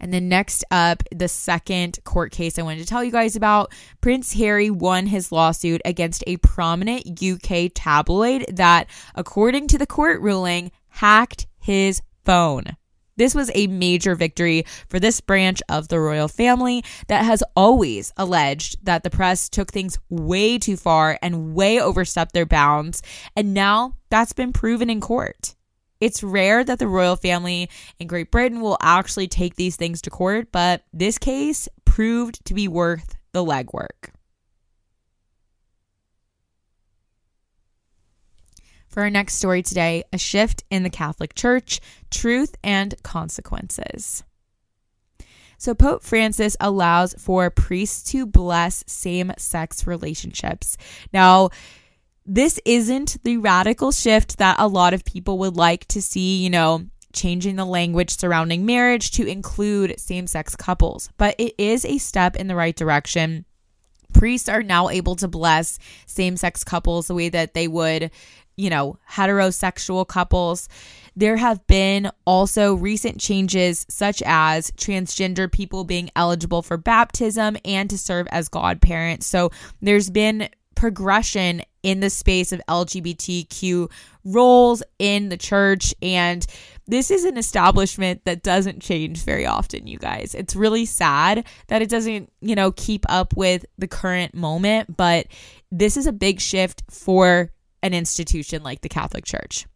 And 0.00 0.14
then 0.14 0.28
next 0.28 0.64
up, 0.70 1.02
the 1.14 1.28
second 1.28 1.98
court 2.04 2.32
case 2.32 2.58
I 2.58 2.62
wanted 2.62 2.80
to 2.80 2.86
tell 2.86 3.04
you 3.04 3.12
guys 3.12 3.36
about 3.36 3.72
Prince 4.00 4.32
Harry 4.34 4.70
won 4.70 5.06
his 5.06 5.32
lawsuit 5.32 5.82
against 5.84 6.24
a 6.26 6.38
prominent 6.38 7.20
UK 7.20 7.70
tabloid 7.74 8.46
that, 8.54 8.86
according 9.14 9.66
to 9.68 9.78
the 9.78 9.86
court 9.86 10.22
ruling, 10.22 10.70
hacked 10.88 11.46
his 11.58 12.00
phone. 12.24 12.76
This 13.18 13.34
was 13.34 13.50
a 13.54 13.66
major 13.66 14.14
victory 14.14 14.64
for 14.88 14.98
this 14.98 15.20
branch 15.20 15.60
of 15.68 15.88
the 15.88 16.00
royal 16.00 16.28
family 16.28 16.84
that 17.08 17.24
has 17.24 17.42
always 17.54 18.12
alleged 18.16 18.84
that 18.84 19.02
the 19.02 19.10
press 19.10 19.48
took 19.48 19.72
things 19.72 19.98
way 20.08 20.56
too 20.56 20.76
far 20.76 21.18
and 21.20 21.54
way 21.54 21.80
overstepped 21.80 22.32
their 22.32 22.46
bounds. 22.46 23.02
And 23.36 23.52
now 23.52 23.96
that's 24.08 24.32
been 24.32 24.52
proven 24.52 24.88
in 24.88 25.00
court. 25.00 25.56
It's 26.00 26.22
rare 26.22 26.62
that 26.62 26.78
the 26.78 26.86
royal 26.86 27.16
family 27.16 27.68
in 27.98 28.06
Great 28.06 28.30
Britain 28.30 28.60
will 28.60 28.78
actually 28.80 29.26
take 29.26 29.56
these 29.56 29.74
things 29.74 30.00
to 30.02 30.10
court, 30.10 30.52
but 30.52 30.84
this 30.92 31.18
case 31.18 31.68
proved 31.84 32.44
to 32.44 32.54
be 32.54 32.68
worth 32.68 33.16
the 33.32 33.44
legwork. 33.44 34.12
For 38.88 39.02
our 39.02 39.10
next 39.10 39.34
story 39.34 39.62
today, 39.62 40.04
a 40.12 40.18
shift 40.18 40.64
in 40.70 40.82
the 40.82 40.90
Catholic 40.90 41.34
Church, 41.34 41.80
truth 42.10 42.56
and 42.64 43.00
consequences. 43.02 44.24
So, 45.58 45.74
Pope 45.74 46.02
Francis 46.02 46.56
allows 46.60 47.14
for 47.14 47.50
priests 47.50 48.10
to 48.12 48.26
bless 48.26 48.84
same 48.86 49.32
sex 49.36 49.86
relationships. 49.86 50.76
Now, 51.12 51.50
this 52.24 52.60
isn't 52.64 53.22
the 53.24 53.38
radical 53.38 53.90
shift 53.90 54.38
that 54.38 54.56
a 54.58 54.68
lot 54.68 54.94
of 54.94 55.04
people 55.04 55.38
would 55.38 55.56
like 55.56 55.86
to 55.88 56.00
see, 56.00 56.36
you 56.36 56.50
know, 56.50 56.86
changing 57.12 57.56
the 57.56 57.64
language 57.64 58.16
surrounding 58.16 58.66
marriage 58.66 59.10
to 59.12 59.26
include 59.26 59.98
same 59.98 60.26
sex 60.26 60.54
couples, 60.54 61.10
but 61.16 61.34
it 61.38 61.54
is 61.58 61.84
a 61.84 61.98
step 61.98 62.36
in 62.36 62.46
the 62.46 62.54
right 62.54 62.76
direction. 62.76 63.44
Priests 64.12 64.48
are 64.48 64.62
now 64.62 64.88
able 64.88 65.16
to 65.16 65.28
bless 65.28 65.78
same 66.06 66.36
sex 66.36 66.64
couples 66.64 67.08
the 67.08 67.14
way 67.14 67.28
that 67.28 67.54
they 67.54 67.66
would, 67.66 68.10
you 68.58 68.68
know, 68.68 68.98
heterosexual 69.10 70.06
couples. 70.06 70.68
There 71.16 71.36
have 71.36 71.66
been 71.66 72.10
also 72.26 72.74
recent 72.74 73.20
changes, 73.20 73.86
such 73.88 74.22
as 74.26 74.70
transgender 74.72 75.50
people 75.50 75.84
being 75.84 76.10
eligible 76.14 76.62
for 76.62 76.76
baptism 76.76 77.56
and 77.64 77.88
to 77.88 77.96
serve 77.96 78.26
as 78.30 78.48
godparents. 78.48 79.26
So 79.26 79.50
there's 79.80 80.10
been 80.10 80.48
progression 80.74 81.62
in 81.82 82.00
the 82.00 82.10
space 82.10 82.52
of 82.52 82.60
LGBTQ 82.68 83.90
roles 84.24 84.82
in 84.98 85.28
the 85.28 85.36
church. 85.36 85.94
And 86.02 86.46
this 86.86 87.10
is 87.10 87.24
an 87.24 87.36
establishment 87.36 88.24
that 88.24 88.42
doesn't 88.42 88.82
change 88.82 89.24
very 89.24 89.46
often, 89.46 89.86
you 89.86 89.98
guys. 89.98 90.34
It's 90.34 90.54
really 90.54 90.84
sad 90.84 91.46
that 91.68 91.82
it 91.82 91.88
doesn't, 91.88 92.32
you 92.40 92.54
know, 92.54 92.72
keep 92.72 93.06
up 93.08 93.36
with 93.36 93.64
the 93.76 93.88
current 93.88 94.34
moment, 94.34 94.96
but 94.96 95.26
this 95.70 95.96
is 95.96 96.06
a 96.06 96.12
big 96.12 96.40
shift 96.40 96.82
for 96.90 97.50
an 97.82 97.94
institution 97.94 98.62
like 98.62 98.80
the 98.80 98.88
Catholic 98.88 99.24
Church. 99.24 99.66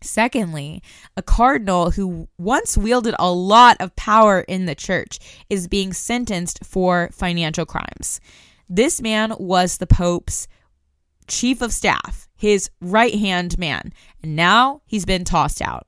Secondly, 0.00 0.82
a 1.16 1.22
cardinal 1.22 1.92
who 1.92 2.28
once 2.38 2.76
wielded 2.76 3.14
a 3.18 3.30
lot 3.30 3.76
of 3.80 3.94
power 3.96 4.40
in 4.40 4.66
the 4.66 4.74
church 4.74 5.18
is 5.48 5.68
being 5.68 5.92
sentenced 5.92 6.64
for 6.64 7.10
financial 7.12 7.64
crimes. 7.64 8.20
This 8.68 9.00
man 9.00 9.34
was 9.38 9.78
the 9.78 9.86
Pope's 9.86 10.48
chief 11.28 11.62
of 11.62 11.72
staff, 11.72 12.28
his 12.36 12.70
right 12.80 13.14
hand 13.14 13.58
man, 13.58 13.92
and 14.22 14.34
now 14.34 14.82
he's 14.86 15.04
been 15.04 15.24
tossed 15.24 15.62
out. 15.62 15.86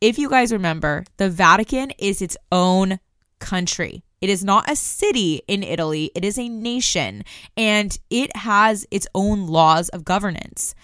If 0.00 0.18
you 0.18 0.28
guys 0.28 0.52
remember, 0.52 1.04
the 1.16 1.30
Vatican 1.30 1.92
is 1.98 2.22
its 2.22 2.36
own 2.50 2.98
country. 3.38 4.04
It 4.20 4.30
is 4.30 4.44
not 4.44 4.70
a 4.70 4.76
city 4.76 5.42
in 5.46 5.62
Italy, 5.62 6.10
it 6.14 6.24
is 6.24 6.38
a 6.38 6.48
nation, 6.48 7.22
and 7.56 7.96
it 8.10 8.36
has 8.36 8.86
its 8.90 9.06
own 9.14 9.46
laws 9.46 9.88
of 9.90 10.04
governance. 10.04 10.74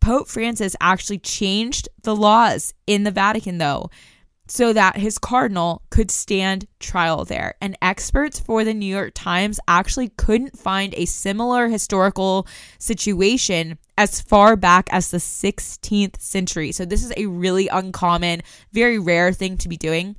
Pope 0.00 0.28
Francis 0.28 0.76
actually 0.80 1.18
changed 1.18 1.88
the 2.02 2.16
laws 2.16 2.74
in 2.86 3.04
the 3.04 3.10
Vatican, 3.10 3.58
though, 3.58 3.88
so 4.48 4.72
that 4.72 4.96
his 4.96 5.18
cardinal 5.18 5.82
could 5.90 6.10
stand 6.10 6.66
trial 6.78 7.24
there. 7.24 7.54
And 7.60 7.78
experts 7.80 8.38
for 8.38 8.64
the 8.64 8.74
New 8.74 8.86
York 8.86 9.12
Times 9.14 9.60
actually 9.68 10.08
couldn't 10.10 10.58
find 10.58 10.92
a 10.94 11.06
similar 11.06 11.68
historical 11.68 12.46
situation 12.78 13.78
as 13.96 14.20
far 14.20 14.56
back 14.56 14.88
as 14.90 15.10
the 15.10 15.18
16th 15.18 16.20
century. 16.20 16.72
So 16.72 16.84
this 16.84 17.04
is 17.04 17.12
a 17.16 17.26
really 17.26 17.68
uncommon, 17.68 18.42
very 18.72 18.98
rare 18.98 19.32
thing 19.32 19.56
to 19.58 19.68
be 19.68 19.76
doing. 19.76 20.16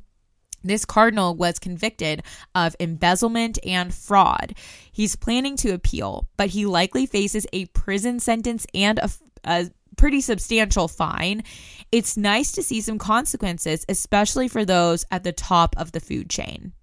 This 0.64 0.86
cardinal 0.86 1.36
was 1.36 1.60
convicted 1.60 2.24
of 2.56 2.76
embezzlement 2.80 3.60
and 3.66 3.94
fraud. 3.94 4.56
He's 4.92 5.16
planning 5.16 5.58
to 5.58 5.74
appeal, 5.74 6.28
but 6.38 6.50
he 6.50 6.66
likely 6.66 7.06
faces 7.06 7.46
a 7.52 7.66
prison 7.68 8.20
sentence 8.20 8.66
and 8.74 9.00
a, 9.00 9.10
a 9.44 9.70
pretty 9.96 10.22
substantial 10.22 10.88
fine, 10.88 11.44
it's 11.92 12.18
nice 12.18 12.52
to 12.54 12.64
see 12.64 12.82
some 12.82 12.98
consequences, 12.98 13.86
especially 13.88 14.48
for 14.48 14.66
those 14.66 15.06
at 15.12 15.24
the 15.24 15.32
top 15.32 15.76
of 15.78 15.92
the 15.92 16.00
food 16.00 16.30
chain. 16.30 16.74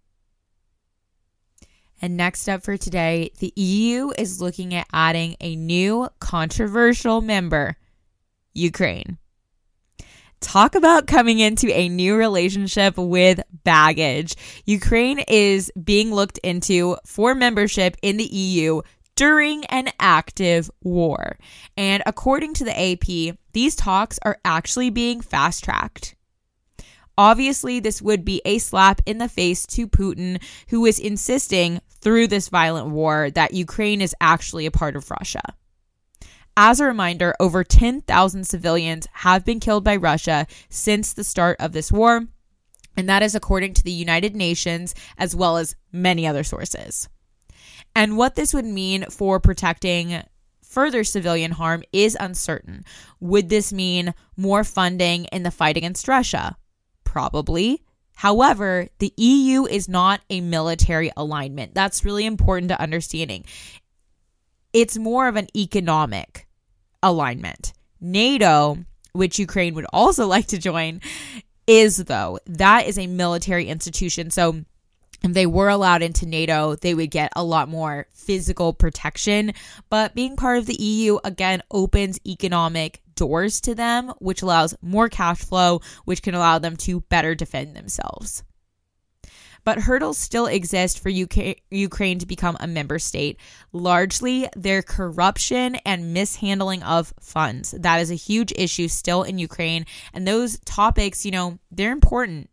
And 2.03 2.17
next 2.17 2.49
up 2.49 2.63
for 2.63 2.77
today, 2.77 3.31
the 3.41 3.53
EU 3.57 4.11
is 4.17 4.41
looking 4.41 4.75
at 4.75 4.87
adding 4.93 5.37
a 5.41 5.55
new 5.55 6.09
controversial 6.19 7.21
member 7.21 7.77
Ukraine. 8.55 9.19
Talk 10.41 10.75
about 10.75 11.07
coming 11.07 11.39
into 11.39 11.69
a 11.71 11.89
new 11.89 12.17
relationship 12.17 12.97
with 12.97 13.41
baggage. 13.63 14.37
Ukraine 14.65 15.19
is 15.29 15.71
being 15.83 16.13
looked 16.13 16.39
into 16.39 16.97
for 17.05 17.35
membership 17.35 17.97
in 18.03 18.17
the 18.17 18.25
EU 18.25 18.81
during 19.17 19.67
an 19.67 19.91
active 20.01 20.71
war. 20.83 21.37
And 21.77 22.03
according 22.07 22.55
to 22.55 22.65
the 22.65 22.73
AP, 22.73 23.37
these 23.53 23.77
talks 23.77 24.19
are 24.23 24.39
actually 24.45 24.89
being 24.89 25.21
fast 25.21 25.63
tracked. 25.63 26.17
Obviously, 27.19 27.81
this 27.81 28.01
would 28.01 28.25
be 28.25 28.41
a 28.47 28.57
slap 28.59 29.03
in 29.05 29.19
the 29.19 29.29
face 29.29 29.67
to 29.67 29.87
Putin, 29.87 30.43
who 30.71 30.87
is 30.87 30.99
insisting 30.99 31.81
through 32.01 32.29
this 32.29 32.49
violent 32.49 32.89
war 32.89 33.31
that 33.33 33.53
Ukraine 33.53 34.01
is 34.01 34.17
actually 34.23 34.65
a 34.65 34.71
part 34.71 34.97
of 34.97 35.11
Russia. 35.11 35.43
As 36.63 36.79
a 36.79 36.85
reminder, 36.85 37.35
over 37.41 37.65
10,000 37.65 38.47
civilians 38.47 39.09
have 39.15 39.47
been 39.47 39.61
killed 39.61 39.83
by 39.83 39.97
Russia 39.97 40.47
since 40.69 41.15
the 41.15 41.25
start 41.25 41.57
of 41.59 41.73
this 41.73 41.91
war, 41.91 42.27
and 42.99 43.09
that 43.09 43.23
is 43.23 43.35
according 43.35 43.73
to 43.73 43.83
the 43.83 43.91
United 43.91 44.37
Nations 44.37 44.95
as 45.17 45.35
well 45.35 45.57
as 45.57 45.75
many 45.91 46.27
other 46.27 46.45
sources. 46.45 47.09
And 47.97 48.19
what 48.19 48.35
this 48.35 48.53
would 48.53 48.67
mean 48.67 49.07
for 49.09 49.41
protecting 49.41 50.23
further 50.63 51.03
civilian 51.03 51.53
harm 51.53 51.83
is 51.95 52.15
uncertain. 52.21 52.85
Would 53.21 53.49
this 53.49 53.73
mean 53.73 54.13
more 54.37 54.63
funding 54.63 55.25
in 55.33 55.45
the 55.45 55.51
fight 55.51 55.79
against 55.79 56.09
Russia? 56.09 56.59
Probably. 57.05 57.83
However, 58.17 58.89
the 58.99 59.15
EU 59.17 59.65
is 59.65 59.89
not 59.89 60.21
a 60.29 60.43
military 60.43 61.11
alignment. 61.17 61.73
That's 61.73 62.05
really 62.05 62.27
important 62.27 62.69
to 62.69 62.79
understanding. 62.79 63.47
It's 64.75 64.99
more 64.99 65.27
of 65.27 65.37
an 65.37 65.49
economic 65.57 66.49
alignment. 67.03 67.73
NATO, 68.01 68.79
which 69.13 69.39
Ukraine 69.39 69.75
would 69.75 69.87
also 69.93 70.27
like 70.35 70.47
to 70.49 70.59
join, 70.59 71.01
is 71.67 71.97
though. 71.99 72.39
That 72.47 72.87
is 72.87 72.99
a 72.99 73.07
military 73.07 73.67
institution. 73.67 74.31
So 74.31 74.65
if 75.23 75.35
they 75.35 75.47
were 75.47 75.69
allowed 75.69 76.03
into 76.03 76.27
NATO, 76.27 76.77
they 76.77 76.95
would 76.95 77.11
get 77.11 77.33
a 77.37 77.45
lot 77.45 77.69
more 77.69 78.07
physical 78.13 78.73
protection. 78.73 79.53
But 79.91 80.15
being 80.15 80.37
part 80.37 80.59
of 80.59 80.67
the 80.67 80.81
EU, 80.83 81.19
again, 81.25 81.63
opens 81.71 82.19
economic 82.27 83.03
doors 83.17 83.61
to 83.63 83.75
them, 83.75 84.13
which 84.19 84.41
allows 84.41 84.75
more 84.81 85.11
cash 85.11 85.39
flow, 85.39 85.83
which 86.07 86.23
can 86.23 86.35
allow 86.35 86.59
them 86.59 86.77
to 86.79 87.01
better 87.03 87.35
defend 87.35 87.77
themselves. 87.77 88.43
But 89.65 89.81
hurdles 89.81 90.19
still 90.19 90.47
exist 90.47 91.01
for 91.01 91.11
UK, 91.11 91.57
Ukraine 91.71 92.19
to 92.19 92.27
become 92.27 92.57
a 92.61 92.67
member 92.67 92.99
state. 92.99 93.39
Largely, 93.73 94.49
their 94.57 94.83
corruption 94.83 95.77
and 95.85 96.15
mishandling 96.15 96.83
of 96.83 97.13
funds. 97.21 97.73
That 97.73 98.01
is 98.01 98.11
a 98.11 98.15
huge 98.15 98.53
issue 98.57 98.89
still 98.89 99.23
in 99.23 99.39
Ukraine. 99.39 99.87
And 100.13 100.27
those 100.27 100.59
topics, 100.61 101.25
you 101.25 101.31
know, 101.31 101.59
they're 101.71 101.93
important. 101.93 102.51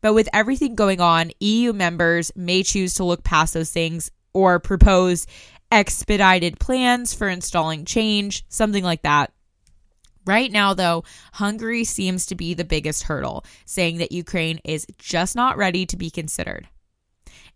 But 0.00 0.14
with 0.14 0.28
everything 0.32 0.74
going 0.74 1.00
on, 1.00 1.32
EU 1.40 1.72
members 1.72 2.32
may 2.36 2.62
choose 2.62 2.94
to 2.94 3.04
look 3.04 3.24
past 3.24 3.54
those 3.54 3.70
things 3.70 4.10
or 4.32 4.60
propose 4.60 5.26
expedited 5.70 6.58
plans 6.58 7.12
for 7.12 7.28
installing 7.28 7.84
change, 7.84 8.44
something 8.48 8.84
like 8.84 9.02
that. 9.02 9.32
Right 10.28 10.52
now, 10.52 10.74
though, 10.74 11.04
Hungary 11.32 11.84
seems 11.84 12.26
to 12.26 12.34
be 12.34 12.52
the 12.52 12.62
biggest 12.62 13.04
hurdle, 13.04 13.46
saying 13.64 13.96
that 13.96 14.12
Ukraine 14.12 14.60
is 14.62 14.86
just 14.98 15.34
not 15.34 15.56
ready 15.56 15.86
to 15.86 15.96
be 15.96 16.10
considered. 16.10 16.68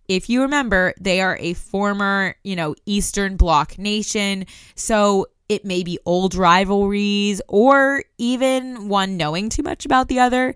If 0.09 0.31
you 0.31 0.41
remember, 0.41 0.95
they 0.99 1.21
are 1.21 1.37
a 1.39 1.53
former, 1.53 2.35
you 2.43 2.57
know, 2.57 2.75
Eastern 2.87 3.37
Bloc 3.37 3.79
nation, 3.79 4.47
so 4.75 5.27
it 5.51 5.67
may 5.67 5.83
be 5.83 5.99
old 6.07 6.35
rivalries 6.35 7.43
or 7.47 8.05
even 8.17 8.89
one 8.89 9.19
knowing 9.19 9.51
too 9.51 9.63
much 9.63 9.85
about 9.85 10.09
the 10.09 10.21
other. 10.21 10.55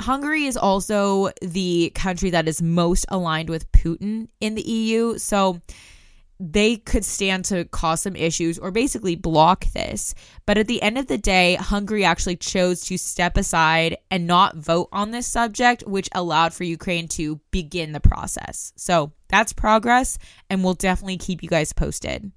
Hungary 0.00 0.46
is 0.46 0.56
also 0.56 1.30
the 1.42 1.92
country 1.94 2.30
that 2.30 2.48
is 2.48 2.60
most 2.60 3.06
aligned 3.08 3.50
with 3.50 3.70
Putin 3.70 4.26
in 4.40 4.56
the 4.56 4.62
EU. 4.68 5.16
So 5.16 5.60
they 6.40 6.76
could 6.76 7.04
stand 7.04 7.44
to 7.44 7.66
cause 7.66 8.00
some 8.00 8.16
issues 8.16 8.58
or 8.58 8.70
basically 8.70 9.14
block 9.14 9.66
this. 9.72 10.14
But 10.46 10.56
at 10.56 10.66
the 10.66 10.80
end 10.80 10.96
of 10.96 11.06
the 11.06 11.18
day, 11.18 11.56
Hungary 11.56 12.02
actually 12.02 12.36
chose 12.36 12.80
to 12.86 12.96
step 12.96 13.36
aside 13.36 13.98
and 14.10 14.26
not 14.26 14.56
vote 14.56 14.88
on 14.90 15.10
this 15.10 15.26
subject, 15.26 15.84
which 15.86 16.08
allowed 16.12 16.54
for 16.54 16.64
Ukraine 16.64 17.08
to 17.08 17.40
begin 17.50 17.92
the 17.92 18.00
process. 18.00 18.72
So 18.76 19.12
that's 19.28 19.52
progress, 19.52 20.18
and 20.48 20.64
we'll 20.64 20.74
definitely 20.74 21.18
keep 21.18 21.42
you 21.42 21.48
guys 21.48 21.74
posted. 21.74 22.32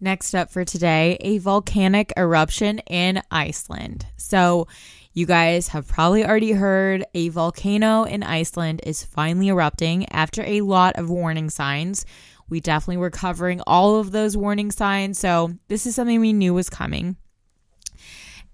Next 0.00 0.32
up 0.32 0.50
for 0.50 0.64
today, 0.64 1.16
a 1.20 1.38
volcanic 1.38 2.12
eruption 2.16 2.78
in 2.80 3.20
Iceland. 3.32 4.06
So, 4.16 4.68
you 5.12 5.26
guys 5.26 5.68
have 5.68 5.88
probably 5.88 6.24
already 6.24 6.52
heard 6.52 7.04
a 7.14 7.30
volcano 7.30 8.04
in 8.04 8.22
Iceland 8.22 8.80
is 8.84 9.04
finally 9.04 9.48
erupting 9.48 10.08
after 10.12 10.44
a 10.44 10.60
lot 10.60 10.94
of 10.94 11.10
warning 11.10 11.50
signs. 11.50 12.06
We 12.48 12.60
definitely 12.60 12.98
were 12.98 13.10
covering 13.10 13.60
all 13.66 13.96
of 13.96 14.12
those 14.12 14.36
warning 14.36 14.70
signs, 14.70 15.18
so 15.18 15.54
this 15.66 15.84
is 15.84 15.96
something 15.96 16.20
we 16.20 16.32
knew 16.32 16.54
was 16.54 16.70
coming. 16.70 17.16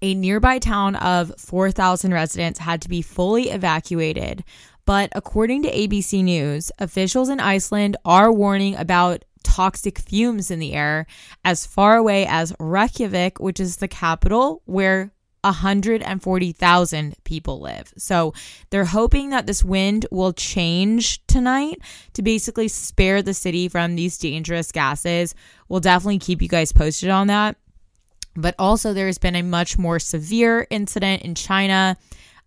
A 0.01 0.15
nearby 0.15 0.57
town 0.57 0.95
of 0.95 1.31
4,000 1.37 2.11
residents 2.11 2.57
had 2.57 2.81
to 2.81 2.89
be 2.89 3.03
fully 3.03 3.51
evacuated. 3.51 4.43
But 4.85 5.09
according 5.13 5.61
to 5.63 5.71
ABC 5.71 6.23
News, 6.23 6.71
officials 6.79 7.29
in 7.29 7.39
Iceland 7.39 7.97
are 8.03 8.31
warning 8.31 8.75
about 8.75 9.23
toxic 9.45 9.99
fumes 9.99 10.51
in 10.51 10.59
the 10.59 10.73
air 10.73 11.05
as 11.45 11.65
far 11.65 11.95
away 11.95 12.25
as 12.27 12.53
Reykjavik, 12.59 13.39
which 13.39 13.59
is 13.59 13.77
the 13.77 13.87
capital 13.87 14.61
where 14.65 15.11
140,000 15.45 17.15
people 17.23 17.59
live. 17.61 17.93
So 17.97 18.33
they're 18.71 18.85
hoping 18.85 19.29
that 19.29 19.45
this 19.45 19.63
wind 19.63 20.07
will 20.11 20.33
change 20.33 21.25
tonight 21.27 21.79
to 22.13 22.23
basically 22.23 22.67
spare 22.67 23.21
the 23.21 23.33
city 23.33 23.69
from 23.69 23.95
these 23.95 24.17
dangerous 24.17 24.71
gases. 24.71 25.35
We'll 25.69 25.79
definitely 25.79 26.19
keep 26.19 26.41
you 26.41 26.47
guys 26.47 26.71
posted 26.71 27.09
on 27.09 27.27
that. 27.27 27.57
But 28.35 28.55
also, 28.59 28.91
there's 28.91 29.17
been 29.17 29.35
a 29.35 29.43
much 29.43 29.77
more 29.77 29.99
severe 29.99 30.67
incident 30.69 31.21
in 31.21 31.35
China 31.35 31.95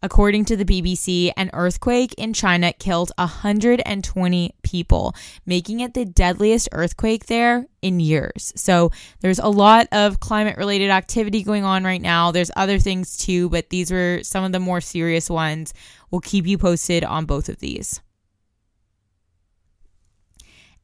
According 0.00 0.44
to 0.46 0.56
the 0.56 0.64
BBC, 0.64 1.32
an 1.36 1.50
earthquake 1.52 2.14
in 2.16 2.32
China 2.32 2.72
killed 2.72 3.10
120 3.18 4.54
people, 4.62 5.14
making 5.44 5.80
it 5.80 5.94
the 5.94 6.04
deadliest 6.04 6.68
earthquake 6.70 7.26
there 7.26 7.66
in 7.82 7.98
years. 7.98 8.52
So 8.54 8.92
there's 9.20 9.40
a 9.40 9.48
lot 9.48 9.88
of 9.90 10.20
climate 10.20 10.56
related 10.56 10.90
activity 10.90 11.42
going 11.42 11.64
on 11.64 11.82
right 11.82 12.00
now. 12.00 12.30
There's 12.30 12.52
other 12.54 12.78
things 12.78 13.16
too, 13.16 13.48
but 13.48 13.70
these 13.70 13.90
were 13.90 14.20
some 14.22 14.44
of 14.44 14.52
the 14.52 14.60
more 14.60 14.80
serious 14.80 15.28
ones. 15.28 15.74
We'll 16.12 16.20
keep 16.20 16.46
you 16.46 16.58
posted 16.58 17.02
on 17.02 17.26
both 17.26 17.48
of 17.48 17.58
these. 17.58 18.00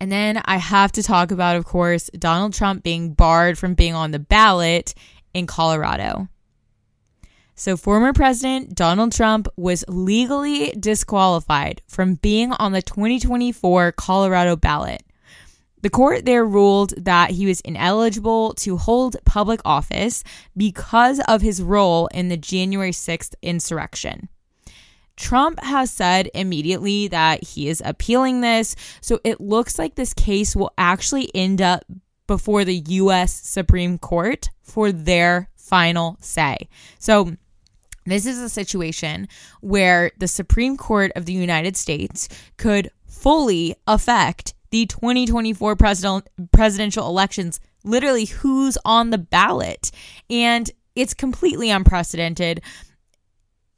And 0.00 0.10
then 0.10 0.42
I 0.44 0.56
have 0.56 0.90
to 0.92 1.04
talk 1.04 1.30
about, 1.30 1.56
of 1.56 1.64
course, 1.64 2.10
Donald 2.18 2.52
Trump 2.52 2.82
being 2.82 3.14
barred 3.14 3.58
from 3.58 3.74
being 3.74 3.94
on 3.94 4.10
the 4.10 4.18
ballot 4.18 4.92
in 5.32 5.46
Colorado. 5.46 6.28
So, 7.56 7.76
former 7.76 8.12
President 8.12 8.74
Donald 8.74 9.12
Trump 9.12 9.46
was 9.56 9.84
legally 9.86 10.72
disqualified 10.72 11.82
from 11.86 12.16
being 12.16 12.52
on 12.52 12.72
the 12.72 12.82
2024 12.82 13.92
Colorado 13.92 14.56
ballot. 14.56 15.04
The 15.82 15.90
court 15.90 16.24
there 16.24 16.44
ruled 16.44 16.94
that 16.96 17.30
he 17.30 17.46
was 17.46 17.60
ineligible 17.60 18.54
to 18.54 18.76
hold 18.76 19.16
public 19.24 19.60
office 19.64 20.24
because 20.56 21.20
of 21.28 21.42
his 21.42 21.62
role 21.62 22.08
in 22.08 22.28
the 22.28 22.36
January 22.36 22.90
6th 22.90 23.34
insurrection. 23.42 24.28
Trump 25.16 25.60
has 25.62 25.92
said 25.92 26.30
immediately 26.34 27.06
that 27.08 27.44
he 27.44 27.68
is 27.68 27.82
appealing 27.84 28.40
this, 28.40 28.74
so 29.00 29.20
it 29.22 29.40
looks 29.40 29.78
like 29.78 29.94
this 29.94 30.14
case 30.14 30.56
will 30.56 30.72
actually 30.76 31.30
end 31.34 31.62
up 31.62 31.84
before 32.26 32.64
the 32.64 32.82
US 32.86 33.32
Supreme 33.32 33.98
Court 33.98 34.48
for 34.62 34.90
their 34.90 35.50
final 35.54 36.16
say. 36.20 36.68
So 36.98 37.36
this 38.06 38.26
is 38.26 38.38
a 38.38 38.48
situation 38.48 39.28
where 39.60 40.10
the 40.18 40.28
Supreme 40.28 40.76
Court 40.76 41.12
of 41.16 41.26
the 41.26 41.32
United 41.32 41.76
States 41.76 42.28
could 42.56 42.90
fully 43.06 43.74
affect 43.86 44.54
the 44.70 44.86
2024 44.86 45.76
president, 45.76 46.28
presidential 46.52 47.06
elections, 47.06 47.60
literally 47.84 48.26
who's 48.26 48.76
on 48.84 49.10
the 49.10 49.18
ballot. 49.18 49.90
And 50.28 50.70
it's 50.96 51.14
completely 51.14 51.70
unprecedented, 51.70 52.60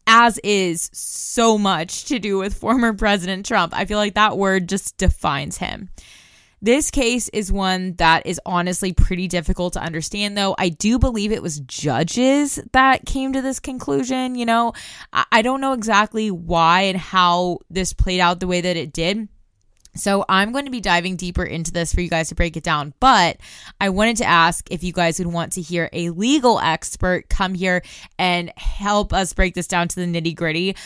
as 0.06 0.38
is 0.38 0.90
so 0.92 1.58
much 1.58 2.04
to 2.06 2.18
do 2.18 2.38
with 2.38 2.54
former 2.54 2.92
President 2.92 3.46
Trump. 3.46 3.72
I 3.76 3.84
feel 3.84 3.98
like 3.98 4.14
that 4.14 4.38
word 4.38 4.68
just 4.68 4.96
defines 4.96 5.58
him. 5.58 5.90
This 6.62 6.90
case 6.90 7.28
is 7.30 7.52
one 7.52 7.94
that 7.94 8.26
is 8.26 8.40
honestly 8.46 8.92
pretty 8.92 9.28
difficult 9.28 9.74
to 9.74 9.80
understand, 9.80 10.36
though. 10.36 10.54
I 10.58 10.70
do 10.70 10.98
believe 10.98 11.30
it 11.30 11.42
was 11.42 11.60
judges 11.60 12.58
that 12.72 13.04
came 13.04 13.34
to 13.34 13.42
this 13.42 13.60
conclusion. 13.60 14.34
You 14.34 14.46
know, 14.46 14.72
I 15.12 15.42
don't 15.42 15.60
know 15.60 15.74
exactly 15.74 16.30
why 16.30 16.82
and 16.82 16.98
how 16.98 17.58
this 17.68 17.92
played 17.92 18.20
out 18.20 18.40
the 18.40 18.46
way 18.46 18.62
that 18.62 18.76
it 18.76 18.92
did. 18.92 19.28
So 19.96 20.24
I'm 20.28 20.52
going 20.52 20.66
to 20.66 20.70
be 20.70 20.80
diving 20.80 21.16
deeper 21.16 21.42
into 21.42 21.72
this 21.72 21.94
for 21.94 22.00
you 22.00 22.08
guys 22.08 22.28
to 22.28 22.34
break 22.34 22.56
it 22.56 22.62
down. 22.62 22.92
But 23.00 23.38
I 23.80 23.88
wanted 23.88 24.18
to 24.18 24.24
ask 24.24 24.70
if 24.70 24.84
you 24.84 24.92
guys 24.92 25.18
would 25.18 25.28
want 25.28 25.52
to 25.54 25.62
hear 25.62 25.88
a 25.92 26.10
legal 26.10 26.58
expert 26.60 27.28
come 27.28 27.54
here 27.54 27.82
and 28.18 28.52
help 28.56 29.12
us 29.12 29.32
break 29.32 29.54
this 29.54 29.66
down 29.66 29.88
to 29.88 29.96
the 29.96 30.06
nitty 30.06 30.34
gritty 30.34 30.76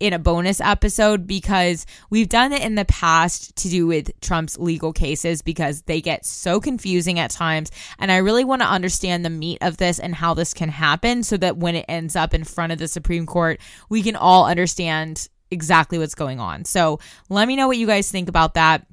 in 0.00 0.12
a 0.12 0.18
bonus 0.18 0.60
episode 0.60 1.26
because 1.26 1.86
we've 2.10 2.28
done 2.28 2.52
it 2.52 2.62
in 2.62 2.74
the 2.76 2.84
past 2.84 3.56
to 3.56 3.68
do 3.68 3.86
with 3.86 4.10
Trump's 4.20 4.58
legal 4.58 4.92
cases 4.92 5.42
because 5.42 5.82
they 5.82 6.00
get 6.00 6.24
so 6.24 6.60
confusing 6.60 7.18
at 7.18 7.30
times. 7.30 7.70
And 7.98 8.12
I 8.12 8.18
really 8.18 8.44
want 8.44 8.62
to 8.62 8.68
understand 8.68 9.24
the 9.24 9.30
meat 9.30 9.58
of 9.60 9.76
this 9.76 9.98
and 9.98 10.14
how 10.14 10.34
this 10.34 10.54
can 10.54 10.68
happen 10.68 11.22
so 11.22 11.36
that 11.38 11.56
when 11.56 11.74
it 11.74 11.86
ends 11.88 12.16
up 12.16 12.34
in 12.34 12.44
front 12.44 12.72
of 12.72 12.78
the 12.78 12.88
Supreme 12.88 13.26
Court, 13.26 13.60
we 13.88 14.02
can 14.02 14.16
all 14.16 14.46
understand 14.46 15.28
exactly 15.50 15.98
what's 15.98 16.14
going 16.14 16.40
on. 16.40 16.64
So 16.64 17.00
let 17.28 17.48
me 17.48 17.56
know 17.56 17.66
what 17.66 17.78
you 17.78 17.86
guys 17.86 18.10
think 18.10 18.28
about 18.28 18.54
that. 18.54 18.86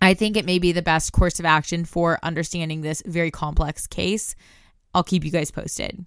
I 0.00 0.14
think 0.14 0.36
it 0.36 0.44
may 0.44 0.58
be 0.58 0.72
the 0.72 0.82
best 0.82 1.12
course 1.12 1.38
of 1.38 1.46
action 1.46 1.84
for 1.84 2.18
understanding 2.24 2.80
this 2.80 3.02
very 3.06 3.30
complex 3.30 3.86
case. 3.86 4.34
I'll 4.94 5.04
keep 5.04 5.24
you 5.24 5.30
guys 5.30 5.52
posted. 5.52 6.04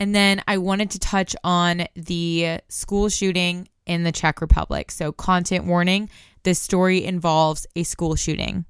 And 0.00 0.14
then 0.14 0.42
I 0.48 0.56
wanted 0.56 0.90
to 0.92 0.98
touch 0.98 1.36
on 1.44 1.84
the 1.94 2.60
school 2.68 3.10
shooting 3.10 3.68
in 3.84 4.02
the 4.02 4.12
Czech 4.12 4.40
Republic. 4.40 4.90
So, 4.90 5.12
content 5.12 5.66
warning 5.66 6.08
this 6.42 6.58
story 6.58 7.04
involves 7.04 7.66
a 7.76 7.82
school 7.82 8.16
shooting. 8.16 8.64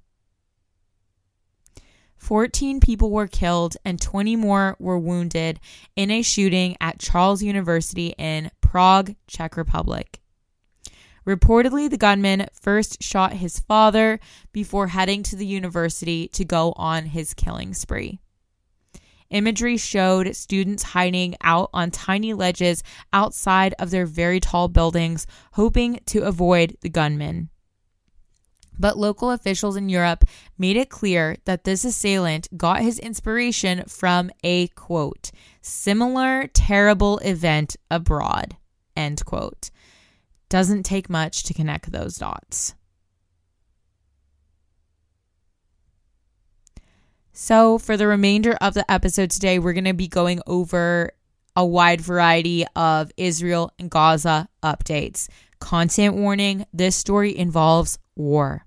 14 2.16 2.80
people 2.80 3.10
were 3.10 3.28
killed 3.28 3.76
and 3.84 4.00
20 4.00 4.36
more 4.36 4.76
were 4.78 4.98
wounded 4.98 5.60
in 5.96 6.10
a 6.10 6.20
shooting 6.20 6.76
at 6.80 6.98
Charles 6.98 7.42
University 7.42 8.12
in 8.18 8.50
Prague, 8.60 9.14
Czech 9.26 9.56
Republic. 9.56 10.20
Reportedly, 11.26 11.88
the 11.88 11.96
gunman 11.96 12.46
first 12.52 13.02
shot 13.02 13.34
his 13.34 13.60
father 13.60 14.18
before 14.52 14.88
heading 14.88 15.22
to 15.22 15.36
the 15.36 15.46
university 15.46 16.28
to 16.28 16.44
go 16.44 16.72
on 16.76 17.06
his 17.06 17.34
killing 17.34 17.72
spree. 17.72 18.20
Imagery 19.30 19.76
showed 19.76 20.34
students 20.34 20.82
hiding 20.82 21.36
out 21.40 21.70
on 21.72 21.90
tiny 21.90 22.34
ledges 22.34 22.82
outside 23.12 23.74
of 23.78 23.90
their 23.90 24.06
very 24.06 24.40
tall 24.40 24.68
buildings, 24.68 25.26
hoping 25.52 26.00
to 26.06 26.22
avoid 26.22 26.76
the 26.80 26.88
gunmen. 26.88 27.48
But 28.78 28.98
local 28.98 29.30
officials 29.30 29.76
in 29.76 29.88
Europe 29.88 30.24
made 30.58 30.76
it 30.76 30.88
clear 30.88 31.36
that 31.44 31.64
this 31.64 31.84
assailant 31.84 32.48
got 32.56 32.80
his 32.80 32.98
inspiration 32.98 33.84
from 33.86 34.30
a 34.42 34.68
quote, 34.68 35.30
similar 35.60 36.48
terrible 36.48 37.18
event 37.18 37.76
abroad, 37.90 38.56
end 38.96 39.24
quote. 39.26 39.70
Doesn't 40.48 40.84
take 40.84 41.10
much 41.10 41.44
to 41.44 41.54
connect 41.54 41.92
those 41.92 42.16
dots. 42.16 42.74
So, 47.42 47.78
for 47.78 47.96
the 47.96 48.06
remainder 48.06 48.52
of 48.60 48.74
the 48.74 48.88
episode 48.92 49.30
today, 49.30 49.58
we're 49.58 49.72
going 49.72 49.86
to 49.86 49.94
be 49.94 50.08
going 50.08 50.42
over 50.46 51.12
a 51.56 51.64
wide 51.64 52.02
variety 52.02 52.66
of 52.76 53.10
Israel 53.16 53.72
and 53.78 53.90
Gaza 53.90 54.46
updates. 54.62 55.26
Content 55.58 56.16
warning 56.16 56.66
this 56.74 56.96
story 56.96 57.34
involves 57.34 57.98
war. 58.14 58.66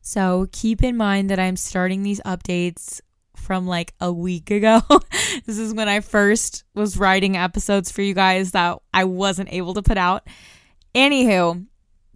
So, 0.00 0.46
keep 0.52 0.84
in 0.84 0.96
mind 0.96 1.30
that 1.30 1.40
I'm 1.40 1.56
starting 1.56 2.04
these 2.04 2.20
updates 2.20 3.00
from 3.34 3.66
like 3.66 3.92
a 4.00 4.12
week 4.12 4.52
ago. 4.52 4.80
this 5.44 5.58
is 5.58 5.74
when 5.74 5.88
I 5.88 5.98
first 5.98 6.62
was 6.74 6.96
writing 6.96 7.36
episodes 7.36 7.90
for 7.90 8.02
you 8.02 8.14
guys 8.14 8.52
that 8.52 8.78
I 8.94 9.02
wasn't 9.02 9.52
able 9.52 9.74
to 9.74 9.82
put 9.82 9.98
out. 9.98 10.28
Anywho, 10.94 11.66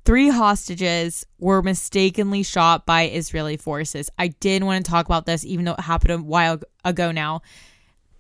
three 0.09 0.31
hostages 0.31 1.27
were 1.39 1.61
mistakenly 1.61 2.43
shot 2.43 2.87
by 2.87 3.11
Israeli 3.11 3.59
forces. 3.59 4.09
I 4.19 4.29
did 4.29 4.65
want 4.65 4.83
to 4.83 4.91
talk 4.91 5.05
about 5.05 5.27
this, 5.27 5.45
even 5.45 5.67
though 5.67 5.75
it 5.75 5.81
happened 5.81 6.13
a 6.13 6.17
while 6.17 6.61
ago 6.83 7.13
now. 7.13 7.43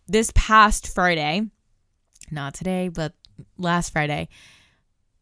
this 0.06 0.30
past 0.34 0.94
Friday, 0.94 1.48
not 2.30 2.52
today, 2.52 2.88
but 2.88 3.14
last 3.56 3.94
Friday, 3.94 4.28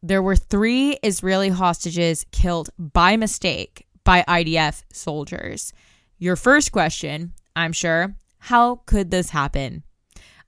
there 0.03 0.21
were 0.21 0.35
three 0.35 0.97
Israeli 1.03 1.47
hostages 1.47 2.25
killed 2.33 2.69
by 2.77 3.15
mistake 3.15 3.87
by 4.03 4.25
IDF 4.27 4.83
soldiers. 4.91 5.71
Your 6.17 6.35
first 6.35 6.73
question, 6.73 7.31
I'm 7.55 7.71
sure, 7.71 8.17
how 8.39 8.81
could 8.85 9.09
this 9.09 9.29
happen? 9.29 9.83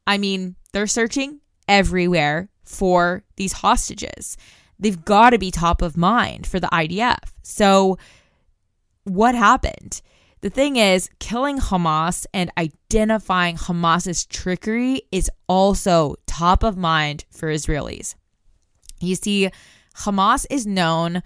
I 0.05 0.17
mean, 0.17 0.57
they're 0.73 0.85
searching 0.85 1.39
everywhere 1.69 2.49
for 2.65 3.23
these 3.37 3.53
hostages. 3.53 4.35
They've 4.79 5.03
got 5.03 5.31
to 5.31 5.37
be 5.37 5.51
top 5.51 5.81
of 5.81 5.97
mind 5.97 6.47
for 6.47 6.59
the 6.59 6.67
IDF. 6.67 7.33
So, 7.43 7.97
what 9.03 9.35
happened? 9.35 10.01
The 10.41 10.49
thing 10.49 10.77
is, 10.77 11.09
killing 11.19 11.59
Hamas 11.59 12.25
and 12.33 12.49
identifying 12.57 13.57
Hamas's 13.57 14.25
trickery 14.25 15.01
is 15.11 15.29
also 15.47 16.15
top 16.25 16.63
of 16.63 16.77
mind 16.77 17.25
for 17.29 17.51
Israelis. 17.51 18.15
You 19.01 19.15
see, 19.15 19.49
Hamas 19.97 20.45
is 20.49 20.65
known 20.65 21.23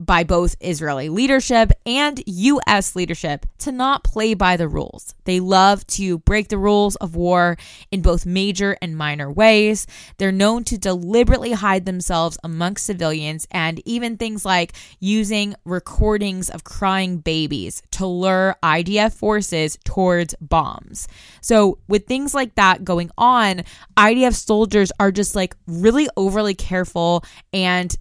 by 0.00 0.24
both 0.24 0.56
Israeli 0.60 1.08
leadership 1.08 1.72
and 1.86 2.22
US 2.26 2.96
leadership 2.96 3.46
to 3.58 3.72
not 3.72 4.04
play 4.04 4.34
by 4.34 4.56
the 4.56 4.68
rules. 4.68 5.14
They 5.24 5.40
love 5.40 5.86
to 5.88 6.18
break 6.18 6.48
the 6.48 6.58
rules 6.58 6.96
of 6.96 7.16
war 7.16 7.56
in 7.90 8.02
both 8.02 8.26
major 8.26 8.76
and 8.82 8.96
minor 8.96 9.30
ways. 9.30 9.86
They're 10.18 10.32
known 10.32 10.64
to 10.64 10.78
deliberately 10.78 11.52
hide 11.52 11.86
themselves 11.86 12.38
amongst 12.42 12.86
civilians 12.86 13.46
and 13.50 13.80
even 13.84 14.16
things 14.16 14.44
like 14.44 14.74
using 15.00 15.54
recordings 15.64 16.50
of 16.50 16.64
crying 16.64 17.18
babies 17.18 17.82
to 17.92 18.06
lure 18.06 18.56
IDF 18.62 19.14
forces 19.14 19.78
towards 19.84 20.34
bombs. 20.40 21.06
So, 21.40 21.78
with 21.88 22.06
things 22.06 22.34
like 22.34 22.56
that 22.56 22.84
going 22.84 23.10
on, 23.16 23.62
IDF 23.96 24.34
soldiers 24.34 24.90
are 24.98 25.12
just 25.12 25.34
like 25.34 25.56
really 25.66 26.08
overly 26.16 26.54
careful 26.54 27.24
and 27.52 27.94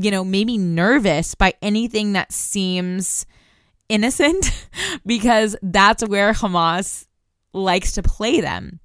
you 0.00 0.12
know, 0.12 0.24
maybe 0.24 0.56
nervous 0.56 1.34
by 1.34 1.54
anything 1.60 2.12
that 2.12 2.32
seems 2.32 3.26
innocent 3.88 4.68
because 5.06 5.56
that's 5.60 6.06
where 6.06 6.32
Hamas 6.32 7.06
likes 7.52 7.92
to 7.92 8.02
play 8.02 8.40
them. 8.40 8.78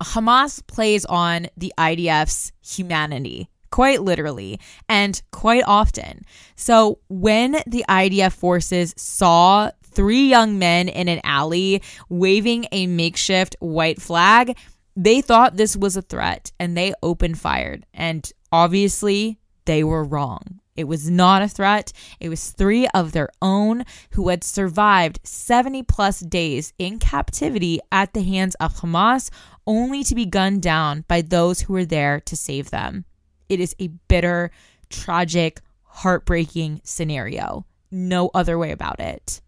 Hamas 0.00 0.64
plays 0.66 1.04
on 1.04 1.48
the 1.56 1.72
IDF's 1.76 2.52
humanity, 2.64 3.48
quite 3.70 4.02
literally, 4.02 4.60
and 4.88 5.20
quite 5.32 5.64
often. 5.66 6.22
So 6.54 7.00
when 7.08 7.52
the 7.66 7.84
IDF 7.88 8.32
forces 8.32 8.94
saw 8.96 9.70
three 9.82 10.28
young 10.28 10.56
men 10.58 10.88
in 10.88 11.08
an 11.08 11.20
alley 11.24 11.82
waving 12.08 12.66
a 12.70 12.86
makeshift 12.86 13.56
white 13.58 14.00
flag, 14.00 14.56
they 14.94 15.20
thought 15.20 15.56
this 15.56 15.76
was 15.76 15.96
a 15.96 16.02
threat 16.02 16.52
and 16.60 16.76
they 16.76 16.94
opened 17.02 17.38
fired. 17.38 17.86
And 17.92 18.30
obviously, 18.52 19.38
they 19.64 19.84
were 19.84 20.04
wrong. 20.04 20.60
It 20.74 20.84
was 20.84 21.10
not 21.10 21.42
a 21.42 21.48
threat. 21.48 21.92
It 22.18 22.28
was 22.28 22.50
three 22.50 22.88
of 22.88 23.12
their 23.12 23.28
own 23.42 23.84
who 24.12 24.28
had 24.28 24.42
survived 24.42 25.20
70 25.22 25.82
plus 25.82 26.20
days 26.20 26.72
in 26.78 26.98
captivity 26.98 27.80
at 27.90 28.14
the 28.14 28.22
hands 28.22 28.54
of 28.56 28.76
Hamas, 28.76 29.30
only 29.66 30.02
to 30.04 30.14
be 30.14 30.24
gunned 30.24 30.62
down 30.62 31.04
by 31.08 31.20
those 31.20 31.62
who 31.62 31.74
were 31.74 31.84
there 31.84 32.20
to 32.20 32.36
save 32.36 32.70
them. 32.70 33.04
It 33.48 33.60
is 33.60 33.76
a 33.78 33.88
bitter, 34.08 34.50
tragic, 34.88 35.60
heartbreaking 35.84 36.80
scenario. 36.84 37.66
No 37.90 38.30
other 38.32 38.58
way 38.58 38.70
about 38.70 38.98
it. 38.98 39.42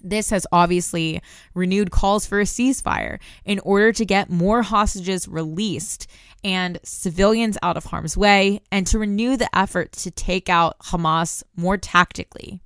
This 0.00 0.30
has 0.30 0.46
obviously 0.52 1.20
renewed 1.54 1.90
calls 1.90 2.26
for 2.26 2.40
a 2.40 2.44
ceasefire 2.44 3.18
in 3.44 3.58
order 3.60 3.92
to 3.92 4.04
get 4.04 4.30
more 4.30 4.62
hostages 4.62 5.26
released 5.28 6.08
and 6.44 6.78
civilians 6.82 7.58
out 7.62 7.76
of 7.76 7.86
harm's 7.86 8.16
way, 8.16 8.60
and 8.70 8.86
to 8.86 8.98
renew 8.98 9.36
the 9.36 9.54
effort 9.56 9.92
to 9.92 10.10
take 10.10 10.48
out 10.48 10.78
Hamas 10.80 11.42
more 11.56 11.76
tactically. 11.76 12.60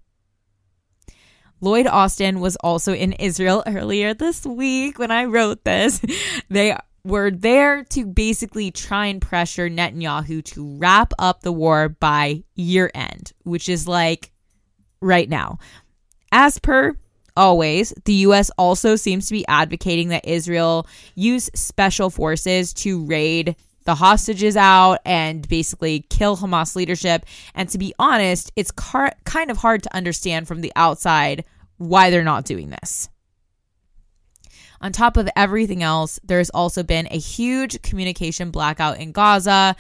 Lloyd 1.61 1.87
Austin 1.87 2.41
was 2.41 2.57
also 2.57 2.93
in 2.93 3.13
Israel 3.15 3.63
earlier 3.69 4.15
this 4.15 4.45
week 4.45 4.99
when 4.99 5.11
I 5.11 5.25
wrote 5.25 5.65
this. 5.65 6.01
They 6.49 6.77
were 7.05 7.31
there 7.31 7.85
to 7.85 8.05
basically 8.05 8.71
try 8.71 9.07
and 9.07 9.21
pressure 9.21 9.69
Netanyahu 9.69 10.45
to 10.45 10.77
wrap 10.77 11.13
up 11.19 11.43
the 11.43 11.53
war 11.53 11.89
by 11.89 12.45
year 12.55 12.91
end, 12.95 13.33
which 13.43 13.69
is 13.69 13.89
like 13.89 14.33
right 15.01 15.29
now. 15.29 15.59
As 16.31 16.59
per 16.59 16.97
always, 17.37 17.93
the 18.05 18.13
U.S. 18.15 18.51
also 18.59 18.97
seems 18.97 19.27
to 19.27 19.33
be 19.33 19.47
advocating 19.49 20.09
that 20.09 20.27
Israel 20.27 20.87
use 21.15 21.51
special 21.55 22.11
forces 22.11 22.73
to 22.75 23.05
raid 23.05 23.57
the 23.85 23.95
hostages 23.95 24.57
out 24.57 24.99
and 25.05 25.49
basically 25.49 26.07
kill 26.09 26.37
Hamas 26.37 26.77
leadership. 26.77 27.27
And 27.55 27.69
to 27.71 27.79
be 27.79 27.95
honest, 27.99 28.53
it's 28.57 28.71
car- 28.71 29.15
kind 29.25 29.51
of 29.51 29.57
hard 29.57 29.83
to 29.83 29.95
understand 29.95 30.47
from 30.47 30.61
the 30.61 30.73
outside 30.77 31.45
why 31.79 32.11
they're 32.11 32.23
not 32.23 32.45
doing 32.45 32.71
this. 32.71 33.09
On 34.81 34.91
top 34.93 35.17
of 35.17 35.29
everything 35.37 35.83
else, 35.83 36.19
there's 36.25 36.51
also 36.51 36.83
been 36.83 37.07
a 37.11 37.19
huge 37.19 37.81
communication 37.83 38.51
blackout 38.51 38.99
in 38.99 39.13
Gaza. 39.13 39.77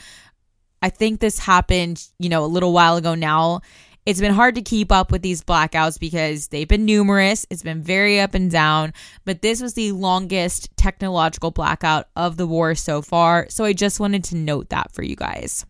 I 0.80 0.90
think 0.90 1.20
this 1.20 1.38
happened, 1.38 2.06
you 2.18 2.28
know, 2.28 2.44
a 2.44 2.46
little 2.46 2.72
while 2.72 2.96
ago 2.96 3.14
now. 3.14 3.60
It's 4.04 4.20
been 4.20 4.34
hard 4.34 4.56
to 4.56 4.62
keep 4.62 4.90
up 4.90 5.12
with 5.12 5.22
these 5.22 5.44
blackouts 5.44 6.00
because 6.00 6.48
they've 6.48 6.66
been 6.66 6.84
numerous. 6.84 7.46
It's 7.50 7.62
been 7.62 7.82
very 7.82 8.20
up 8.20 8.34
and 8.34 8.50
down, 8.50 8.92
but 9.24 9.42
this 9.42 9.62
was 9.62 9.74
the 9.74 9.92
longest 9.92 10.76
technological 10.76 11.52
blackout 11.52 12.08
of 12.16 12.36
the 12.36 12.46
war 12.46 12.74
so 12.74 13.00
far. 13.00 13.46
So 13.48 13.64
I 13.64 13.72
just 13.72 14.00
wanted 14.00 14.24
to 14.24 14.36
note 14.36 14.70
that 14.70 14.90
for 14.90 15.04
you 15.04 15.14
guys. 15.14 15.64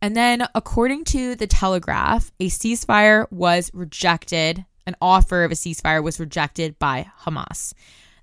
And 0.00 0.16
then, 0.16 0.46
according 0.54 1.04
to 1.06 1.34
the 1.34 1.48
Telegraph, 1.48 2.30
a 2.38 2.46
ceasefire 2.46 3.30
was 3.32 3.72
rejected. 3.74 4.64
An 4.86 4.94
offer 5.02 5.42
of 5.42 5.50
a 5.50 5.56
ceasefire 5.56 6.02
was 6.02 6.20
rejected 6.20 6.78
by 6.78 7.10
Hamas. 7.24 7.74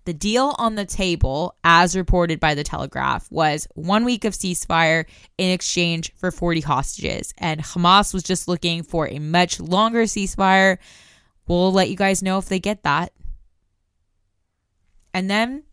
The 0.07 0.13
deal 0.13 0.55
on 0.57 0.75
the 0.75 0.85
table, 0.85 1.57
as 1.65 1.93
reported 1.93 2.39
by 2.39 2.55
the 2.55 2.63
Telegraph, 2.63 3.29
was 3.29 3.67
one 3.75 4.05
week 4.05 4.23
of 4.23 4.31
ceasefire 4.31 5.03
in 5.37 5.49
exchange 5.49 6.13
for 6.15 6.31
40 6.31 6.61
hostages. 6.61 7.33
And 7.37 7.61
Hamas 7.61 8.13
was 8.13 8.23
just 8.23 8.47
looking 8.47 8.83
for 8.83 9.09
a 9.09 9.19
much 9.19 9.59
longer 9.59 10.03
ceasefire. 10.03 10.77
We'll 11.45 11.73
let 11.73 11.89
you 11.89 11.97
guys 11.97 12.23
know 12.23 12.37
if 12.37 12.45
they 12.45 12.57
get 12.57 12.83
that. 12.83 13.11
And 15.13 15.29
then 15.29 15.63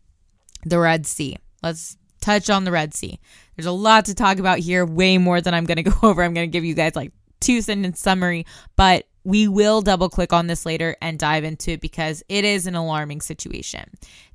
the 0.65 0.79
Red 0.79 1.07
Sea. 1.07 1.37
Let's 1.63 1.95
touch 2.19 2.49
on 2.49 2.65
the 2.65 2.73
Red 2.73 2.93
Sea. 2.93 3.21
There's 3.55 3.67
a 3.67 3.71
lot 3.71 4.03
to 4.03 4.15
talk 4.15 4.39
about 4.39 4.59
here, 4.59 4.85
way 4.85 5.17
more 5.17 5.39
than 5.39 5.53
I'm 5.53 5.63
going 5.63 5.77
to 5.81 5.83
go 5.83 5.95
over. 6.03 6.21
I'm 6.21 6.33
going 6.33 6.49
to 6.49 6.51
give 6.51 6.65
you 6.65 6.73
guys 6.73 6.93
like 6.93 7.13
two 7.39 7.61
sentence 7.61 8.01
summary, 8.01 8.45
but 8.75 9.07
we 9.25 9.47
will 9.47 9.81
double 9.81 10.07
click 10.07 10.31
on 10.31 10.47
this 10.47 10.65
later 10.65 10.95
and 11.01 11.19
dive 11.19 11.43
into 11.43 11.71
it 11.71 11.81
because 11.81 12.23
it 12.29 12.45
is 12.45 12.67
an 12.67 12.75
alarming 12.75 13.19
situation. 13.19 13.89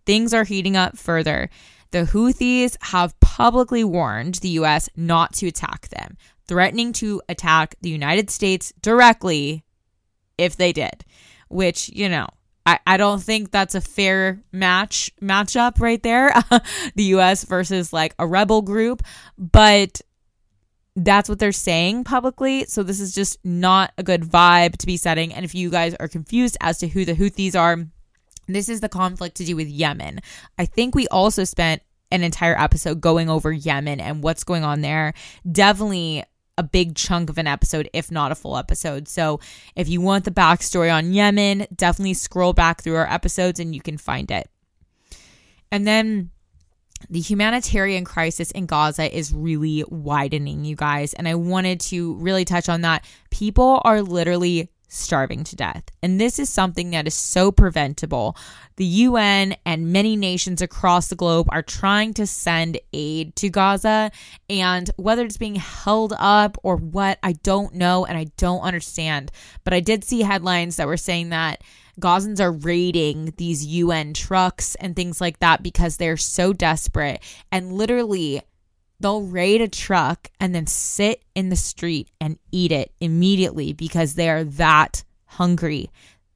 Things 0.04 0.34
are 0.34 0.44
heating 0.44 0.76
up 0.76 0.98
further. 0.98 1.48
The 1.92 2.04
Houthis 2.04 2.76
have 2.82 3.18
publicly 3.20 3.84
warned 3.84 4.36
the 4.36 4.50
US 4.50 4.88
not 4.96 5.32
to 5.34 5.46
attack 5.46 5.88
them, 5.88 6.16
threatening 6.46 6.92
to 6.94 7.22
attack 7.28 7.76
the 7.80 7.88
United 7.88 8.30
States 8.30 8.72
directly 8.82 9.64
if 10.36 10.56
they 10.56 10.72
did, 10.72 11.04
which, 11.48 11.88
you 11.90 12.08
know, 12.08 12.26
I, 12.66 12.78
I 12.86 12.96
don't 12.96 13.22
think 13.22 13.50
that's 13.50 13.74
a 13.74 13.80
fair 13.80 14.42
match 14.52 15.10
matchup 15.22 15.80
right 15.80 16.02
there. 16.02 16.32
the 16.94 17.04
US 17.04 17.44
versus 17.44 17.92
like 17.92 18.14
a 18.18 18.26
rebel 18.26 18.62
group, 18.62 19.02
but 19.38 20.00
that's 21.04 21.28
what 21.28 21.38
they're 21.38 21.52
saying 21.52 22.04
publicly. 22.04 22.64
So 22.66 22.82
this 22.82 23.00
is 23.00 23.14
just 23.14 23.38
not 23.44 23.92
a 23.96 24.02
good 24.02 24.22
vibe 24.22 24.76
to 24.78 24.86
be 24.86 24.96
setting. 24.96 25.32
And 25.32 25.44
if 25.44 25.54
you 25.54 25.70
guys 25.70 25.94
are 25.98 26.08
confused 26.08 26.56
as 26.60 26.78
to 26.78 26.88
who 26.88 27.04
the 27.04 27.14
Houthis 27.14 27.58
are, 27.58 27.86
this 28.46 28.68
is 28.68 28.80
the 28.80 28.88
conflict 28.88 29.36
to 29.36 29.44
do 29.44 29.56
with 29.56 29.68
Yemen. 29.68 30.20
I 30.58 30.66
think 30.66 30.94
we 30.94 31.08
also 31.08 31.44
spent 31.44 31.82
an 32.10 32.22
entire 32.22 32.58
episode 32.58 33.00
going 33.00 33.30
over 33.30 33.52
Yemen 33.52 34.00
and 34.00 34.22
what's 34.22 34.44
going 34.44 34.64
on 34.64 34.82
there. 34.82 35.14
Definitely 35.50 36.24
a 36.58 36.62
big 36.62 36.96
chunk 36.96 37.30
of 37.30 37.38
an 37.38 37.46
episode, 37.46 37.88
if 37.94 38.10
not 38.10 38.32
a 38.32 38.34
full 38.34 38.58
episode. 38.58 39.08
So 39.08 39.40
if 39.76 39.88
you 39.88 40.02
want 40.02 40.24
the 40.24 40.30
backstory 40.30 40.92
on 40.92 41.14
Yemen, 41.14 41.66
definitely 41.74 42.14
scroll 42.14 42.52
back 42.52 42.82
through 42.82 42.96
our 42.96 43.10
episodes 43.10 43.58
and 43.58 43.74
you 43.74 43.80
can 43.80 43.96
find 43.96 44.30
it. 44.30 44.50
And 45.72 45.86
then 45.86 46.30
the 47.08 47.20
humanitarian 47.20 48.04
crisis 48.04 48.50
in 48.50 48.66
Gaza 48.66 49.16
is 49.16 49.32
really 49.32 49.84
widening, 49.88 50.64
you 50.64 50.76
guys. 50.76 51.14
And 51.14 51.26
I 51.26 51.34
wanted 51.34 51.80
to 51.80 52.14
really 52.16 52.44
touch 52.44 52.68
on 52.68 52.82
that. 52.82 53.04
People 53.30 53.80
are 53.84 54.02
literally 54.02 54.70
starving 54.90 55.44
to 55.44 55.56
death. 55.56 55.84
And 56.02 56.20
this 56.20 56.38
is 56.38 56.50
something 56.50 56.90
that 56.90 57.06
is 57.06 57.14
so 57.14 57.52
preventable. 57.52 58.36
The 58.76 58.84
UN 58.84 59.54
and 59.64 59.92
many 59.92 60.16
nations 60.16 60.60
across 60.60 61.08
the 61.08 61.16
globe 61.16 61.46
are 61.50 61.62
trying 61.62 62.12
to 62.14 62.26
send 62.26 62.78
aid 62.92 63.36
to 63.36 63.48
Gaza. 63.48 64.10
And 64.48 64.90
whether 64.96 65.24
it's 65.24 65.36
being 65.36 65.54
held 65.54 66.12
up 66.18 66.58
or 66.62 66.76
what, 66.76 67.18
I 67.22 67.32
don't 67.32 67.74
know 67.74 68.04
and 68.04 68.18
I 68.18 68.24
don't 68.36 68.62
understand. 68.62 69.30
But 69.64 69.74
I 69.74 69.80
did 69.80 70.04
see 70.04 70.22
headlines 70.22 70.76
that 70.76 70.88
were 70.88 70.96
saying 70.96 71.30
that 71.30 71.62
Gazans 72.00 72.40
are 72.40 72.52
raiding 72.52 73.34
these 73.36 73.64
UN 73.66 74.14
trucks 74.14 74.74
and 74.76 74.96
things 74.96 75.20
like 75.20 75.38
that 75.40 75.62
because 75.62 75.96
they're 75.96 76.16
so 76.16 76.52
desperate. 76.52 77.22
And 77.52 77.72
literally, 77.72 78.42
they'll 79.00 79.22
raid 79.22 79.60
a 79.60 79.68
truck 79.68 80.30
and 80.40 80.54
then 80.54 80.66
sit 80.66 81.22
in 81.34 81.48
the 81.48 81.56
street 81.56 82.08
and 82.20 82.38
eat 82.52 82.72
it 82.72 82.92
immediately 83.00 83.72
because 83.72 84.14
they 84.14 84.28
are 84.28 84.44
that 84.44 85.04
hungry, 85.26 85.90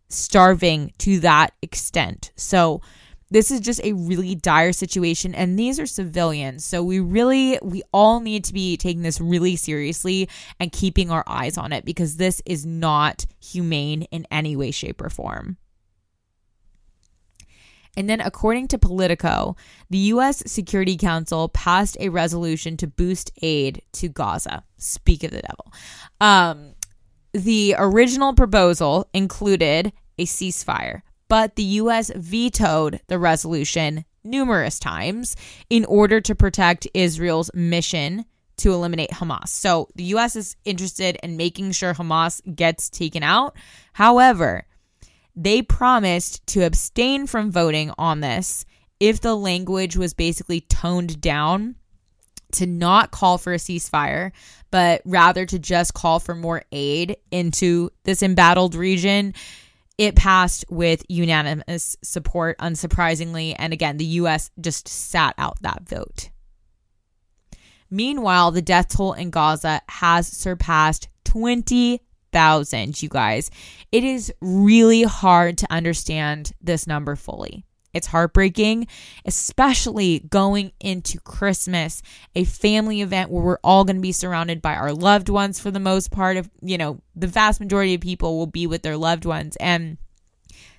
starving 0.08 0.92
to 0.98 1.20
that 1.20 1.52
extent. 1.62 2.32
So, 2.36 2.80
this 3.34 3.50
is 3.50 3.58
just 3.58 3.80
a 3.82 3.92
really 3.92 4.36
dire 4.36 4.72
situation 4.72 5.34
and 5.34 5.58
these 5.58 5.80
are 5.80 5.86
civilians 5.86 6.64
so 6.64 6.84
we 6.84 7.00
really 7.00 7.58
we 7.62 7.82
all 7.92 8.20
need 8.20 8.44
to 8.44 8.52
be 8.52 8.76
taking 8.76 9.02
this 9.02 9.20
really 9.20 9.56
seriously 9.56 10.28
and 10.60 10.70
keeping 10.70 11.10
our 11.10 11.24
eyes 11.26 11.58
on 11.58 11.72
it 11.72 11.84
because 11.84 12.16
this 12.16 12.40
is 12.46 12.64
not 12.64 13.26
humane 13.40 14.02
in 14.12 14.24
any 14.30 14.54
way 14.54 14.70
shape 14.70 15.02
or 15.02 15.10
form 15.10 15.56
and 17.96 18.10
then, 18.10 18.20
according 18.20 18.66
to 18.68 18.78
Politico, 18.78 19.56
the 19.88 19.98
U.S. 19.98 20.42
Security 20.46 20.96
Council 20.96 21.48
passed 21.48 21.96
a 22.00 22.08
resolution 22.08 22.76
to 22.78 22.88
boost 22.88 23.30
aid 23.40 23.82
to 23.92 24.08
Gaza. 24.08 24.64
Speak 24.78 25.22
of 25.22 25.30
the 25.30 25.42
devil. 25.42 25.72
Um, 26.20 26.74
the 27.32 27.76
original 27.78 28.34
proposal 28.34 29.08
included 29.14 29.92
a 30.18 30.24
ceasefire, 30.24 31.02
but 31.34 31.56
the 31.56 31.64
U.S. 31.82 32.12
vetoed 32.14 33.00
the 33.08 33.18
resolution 33.18 34.04
numerous 34.22 34.78
times 34.78 35.34
in 35.68 35.84
order 35.86 36.20
to 36.20 36.32
protect 36.32 36.86
Israel's 36.94 37.50
mission 37.52 38.24
to 38.58 38.72
eliminate 38.72 39.10
Hamas. 39.10 39.48
So 39.48 39.88
the 39.96 40.04
U.S. 40.04 40.36
is 40.36 40.54
interested 40.64 41.18
in 41.24 41.36
making 41.36 41.72
sure 41.72 41.92
Hamas 41.92 42.40
gets 42.54 42.88
taken 42.88 43.24
out. 43.24 43.56
However, 43.94 44.64
they 45.34 45.60
promised 45.60 46.46
to 46.46 46.62
abstain 46.62 47.26
from 47.26 47.50
voting 47.50 47.90
on 47.98 48.20
this 48.20 48.64
if 49.00 49.20
the 49.20 49.34
language 49.34 49.96
was 49.96 50.14
basically 50.14 50.60
toned 50.60 51.20
down 51.20 51.74
to 52.52 52.64
not 52.64 53.10
call 53.10 53.38
for 53.38 53.52
a 53.52 53.56
ceasefire, 53.56 54.30
but 54.70 55.02
rather 55.04 55.46
to 55.46 55.58
just 55.58 55.94
call 55.94 56.20
for 56.20 56.36
more 56.36 56.62
aid 56.70 57.16
into 57.32 57.90
this 58.04 58.22
embattled 58.22 58.76
region 58.76 59.34
it 59.96 60.16
passed 60.16 60.64
with 60.68 61.04
unanimous 61.08 61.96
support, 62.02 62.58
unsurprisingly. 62.58 63.54
And 63.58 63.72
again, 63.72 63.96
the 63.96 64.04
US 64.04 64.50
just 64.60 64.88
sat 64.88 65.34
out 65.38 65.60
that 65.62 65.88
vote. 65.88 66.30
Meanwhile, 67.90 68.50
the 68.50 68.62
death 68.62 68.88
toll 68.88 69.12
in 69.12 69.30
Gaza 69.30 69.80
has 69.88 70.26
surpassed 70.26 71.08
20,000, 71.24 73.02
you 73.02 73.08
guys. 73.08 73.50
It 73.92 74.02
is 74.02 74.32
really 74.40 75.04
hard 75.04 75.58
to 75.58 75.72
understand 75.72 76.52
this 76.60 76.86
number 76.86 77.14
fully. 77.14 77.64
It's 77.94 78.08
heartbreaking, 78.08 78.88
especially 79.24 80.20
going 80.20 80.72
into 80.80 81.18
Christmas, 81.20 82.02
a 82.34 82.44
family 82.44 83.00
event 83.00 83.30
where 83.30 83.42
we're 83.42 83.58
all 83.64 83.84
going 83.84 83.96
to 83.96 84.02
be 84.02 84.12
surrounded 84.12 84.60
by 84.60 84.74
our 84.74 84.92
loved 84.92 85.28
ones 85.28 85.60
for 85.60 85.70
the 85.70 85.80
most 85.80 86.10
part 86.10 86.36
of, 86.36 86.50
you 86.60 86.76
know, 86.76 87.00
the 87.14 87.26
vast 87.26 87.60
majority 87.60 87.94
of 87.94 88.00
people 88.00 88.36
will 88.36 88.46
be 88.46 88.66
with 88.66 88.82
their 88.82 88.96
loved 88.96 89.24
ones 89.24 89.56
and 89.60 89.96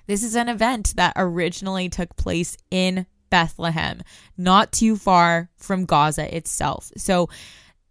this 0.06 0.22
is 0.22 0.36
an 0.36 0.48
event 0.48 0.94
that 0.96 1.14
originally 1.16 1.88
took 1.88 2.14
place 2.16 2.56
in 2.70 3.06
Bethlehem, 3.30 4.02
not 4.36 4.72
too 4.72 4.96
far 4.96 5.50
from 5.56 5.84
Gaza 5.84 6.34
itself. 6.34 6.92
So 6.96 7.28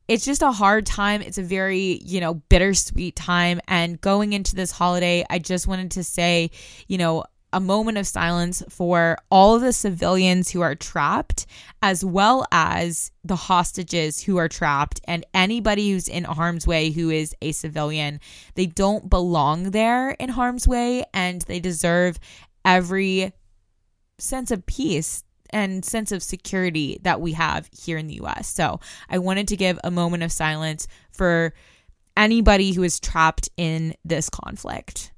it's 0.08 0.24
just 0.24 0.42
a 0.42 0.52
hard 0.52 0.86
time. 0.86 1.22
It's 1.22 1.38
a 1.38 1.44
very, 1.44 2.00
you 2.04 2.22
know, 2.22 2.36
bittersweet 2.36 3.16
time. 3.16 3.60
And 3.68 4.00
going 4.00 4.34
into 4.34 4.56
this 4.56 4.72
holiday, 4.72 5.26
I 5.30 5.40
just 5.40 5.68
wanted 5.68 5.92
to 5.92 6.04
say, 6.04 6.52
you 6.88 6.98
know, 6.98 7.26
a 7.56 7.60
moment 7.62 7.98
of 7.98 8.06
silence 8.06 8.62
for 8.70 9.18
all 9.32 9.56
of 9.56 9.62
the 9.62 9.72
civilians 9.72 10.52
who 10.52 10.60
are 10.60 10.76
trapped, 10.76 11.46
as 11.82 12.04
well 12.04 12.46
as 12.52 13.12
the 13.24 13.38
hostages 13.38 14.22
who 14.22 14.36
are 14.36 14.50
trapped, 14.50 15.00
and 15.06 15.26
anybody 15.34 15.89
who's 15.89 16.10
in 16.10 16.26
harm's 16.26 16.68
way 16.68 16.91
who 16.91 17.10
is 17.10 17.34
a 17.41 17.54
civilian. 17.54 18.20
They 18.56 18.65
don't 18.65 19.10
belong 19.10 19.72
there 19.72 20.12
in 20.12 20.28
harm's 20.28 20.68
way, 20.68 21.06
and 21.13 21.44
they 21.44 21.62
deserve 21.62 22.20
every 22.65 23.32
sense 24.18 24.52
of 24.52 24.65
peace 24.65 25.24
and 25.50 25.86
sense 25.86 26.12
of 26.12 26.22
security 26.22 27.00
that 27.04 27.22
we 27.22 27.32
have 27.32 27.70
here 27.72 27.98
in 27.98 28.08
the 28.08 28.20
US. 28.22 28.50
So 28.50 28.82
I 29.10 29.20
wanted 29.20 29.48
to 29.48 29.56
give 29.56 29.80
a 29.82 29.91
moment 29.91 30.24
of 30.24 30.32
silence 30.34 30.89
for 31.13 31.54
anybody 32.18 32.74
who 32.74 32.84
is 32.84 33.00
trapped 33.00 33.48
in 33.56 33.94
this 34.04 34.30
conflict. 34.30 35.13